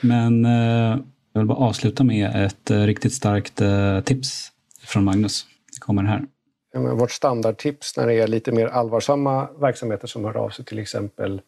Men 0.00 0.44
eh, 0.44 0.98
jag 1.32 1.40
vill 1.40 1.46
bara 1.46 1.58
avsluta 1.58 2.04
med 2.04 2.44
ett 2.44 2.70
eh, 2.70 2.80
riktigt 2.80 3.12
starkt 3.12 3.60
eh, 3.60 4.00
tips 4.00 4.52
från 4.84 5.04
Magnus. 5.04 5.46
Det 5.72 5.80
kommer 5.80 6.02
här. 6.02 6.22
Ja, 6.72 6.80
men 6.80 6.98
vårt 6.98 7.10
standardtips 7.10 7.96
när 7.96 8.06
det 8.06 8.14
är 8.14 8.28
lite 8.28 8.52
mer 8.52 8.66
allvarsamma 8.66 9.48
verksamheter 9.60 10.06
som 10.06 10.24
hör 10.24 10.36
av 10.36 10.50
sig, 10.50 10.64
till 10.64 10.78
exempel 10.78 11.32
eh, 11.34 11.40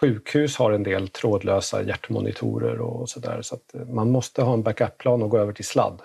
sjukhus 0.00 0.56
har 0.56 0.72
en 0.72 0.82
del 0.82 1.08
trådlösa 1.08 1.82
hjärtmonitorer 1.82 2.80
och 2.80 3.08
sådär. 3.08 3.42
Så 3.42 3.54
att 3.54 3.74
eh, 3.74 3.86
man 3.86 4.10
måste 4.10 4.42
ha 4.42 4.54
en 4.54 4.62
backup-plan 4.62 5.22
och 5.22 5.30
gå 5.30 5.38
över 5.38 5.52
till 5.52 5.64
sladd. 5.64 6.00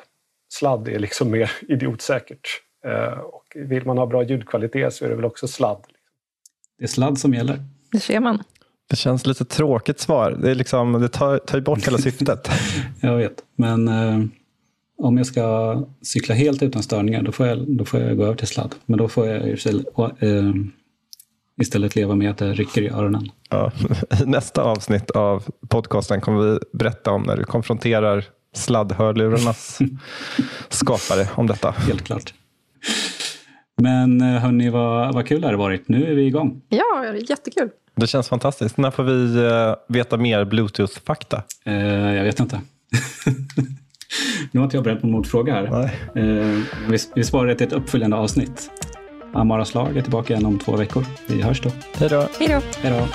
Sladd 0.49 0.87
är 0.87 0.99
liksom 0.99 1.31
mer 1.31 1.51
idiotsäkert. 1.69 2.47
Eh, 2.85 3.19
och 3.19 3.43
vill 3.55 3.85
man 3.85 3.97
ha 3.97 4.05
bra 4.05 4.23
ljudkvalitet 4.23 4.93
så 4.93 5.05
är 5.05 5.09
det 5.09 5.15
väl 5.15 5.25
också 5.25 5.47
sladd. 5.47 5.83
Det 6.77 6.83
är 6.83 6.87
sladd 6.87 7.17
som 7.17 7.33
gäller. 7.33 7.63
Det 7.91 7.99
ser 7.99 8.19
man. 8.19 8.43
Det 8.89 8.95
känns 8.95 9.25
lite 9.25 9.45
tråkigt 9.45 9.99
svar. 9.99 10.31
Det, 10.31 10.51
är 10.51 10.55
liksom, 10.55 11.01
det 11.01 11.09
tar, 11.09 11.37
tar 11.37 11.59
bort 11.59 11.87
hela 11.87 11.97
syftet. 11.97 12.49
jag 13.01 13.17
vet, 13.17 13.43
men 13.55 13.87
eh, 13.87 14.25
om 14.97 15.17
jag 15.17 15.27
ska 15.27 15.85
cykla 16.01 16.35
helt 16.35 16.63
utan 16.63 16.83
störningar 16.83 17.21
då 17.21 17.31
får 17.31 17.47
jag, 17.47 17.77
då 17.77 17.85
får 17.85 17.99
jag 17.99 18.17
gå 18.17 18.23
över 18.23 18.35
till 18.35 18.47
sladd. 18.47 18.75
Men 18.85 18.97
då 18.97 19.07
får 19.07 19.27
jag 19.27 19.49
istället, 19.49 19.85
eh, 19.97 20.53
istället 21.61 21.95
leva 21.95 22.15
med 22.15 22.31
att 22.31 22.37
det 22.37 22.53
rycker 22.53 22.81
i 22.81 22.89
öronen. 22.89 23.29
Ja. 23.49 23.71
I 24.21 24.25
nästa 24.25 24.63
avsnitt 24.63 25.11
av 25.11 25.43
podcasten 25.69 26.21
kommer 26.21 26.41
vi 26.41 26.59
berätta 26.73 27.11
om 27.11 27.23
när 27.23 27.37
du 27.37 27.43
konfronterar 27.43 28.25
sladdhörlurarnas 28.55 29.79
skapare 30.69 31.27
om 31.35 31.47
detta. 31.47 31.71
Helt 31.71 32.03
klart. 32.03 32.33
Men 33.81 34.21
eh, 34.21 34.41
hörni, 34.41 34.69
vad, 34.69 35.13
vad 35.13 35.27
kul 35.27 35.41
det 35.41 35.47
har 35.47 35.53
varit. 35.53 35.89
Nu 35.89 36.11
är 36.11 36.15
vi 36.15 36.25
igång. 36.25 36.61
Ja, 36.69 37.01
det 37.01 37.07
är 37.07 37.29
jättekul. 37.29 37.69
Det 37.95 38.07
känns 38.07 38.29
fantastiskt. 38.29 38.77
När 38.77 38.91
får 38.91 39.03
vi 39.03 39.39
uh, 39.39 39.75
veta 39.87 40.17
mer 40.17 40.45
Bluetooth-fakta? 40.45 41.43
Uh, 41.67 42.15
jag 42.15 42.23
vet 42.23 42.39
inte. 42.39 42.61
nu 44.51 44.59
har 44.59 44.65
inte 44.65 44.77
jag 44.77 44.83
berett 44.83 45.01
på 45.01 45.07
en 45.07 45.11
motfråga 45.13 45.53
här. 45.53 45.83
Uh, 46.17 46.63
vi, 46.89 46.97
vi 47.15 47.23
sparar 47.23 47.55
till 47.55 47.67
ett 47.67 47.73
uppföljande 47.73 48.17
avsnitt. 48.17 48.69
Amaras 49.35 49.73
lag 49.73 49.97
är 49.97 50.01
tillbaka 50.01 50.33
igen 50.33 50.45
om 50.45 50.59
två 50.59 50.75
veckor. 50.75 51.05
Vi 51.27 51.41
hörs 51.41 51.61
då. 51.61 51.69
Hej 51.93 52.09
då. 52.09 52.29
Hej 52.39 52.47
då. 52.47 52.61
Hej 52.81 52.91
då. 52.91 53.07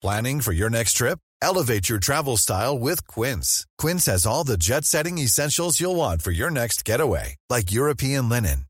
Planning 0.00 0.40
for 0.40 0.52
your 0.52 0.70
next 0.70 0.94
trip? 0.94 1.18
Elevate 1.42 1.88
your 1.90 1.98
travel 1.98 2.36
style 2.36 2.78
with 2.78 3.06
Quince. 3.08 3.66
Quince 3.76 4.06
has 4.06 4.26
all 4.26 4.44
the 4.44 4.56
jet 4.56 4.84
setting 4.84 5.18
essentials 5.18 5.80
you'll 5.80 5.96
want 5.96 6.22
for 6.22 6.30
your 6.30 6.50
next 6.50 6.84
getaway, 6.84 7.36
like 7.50 7.72
European 7.72 8.28
linen, 8.28 8.64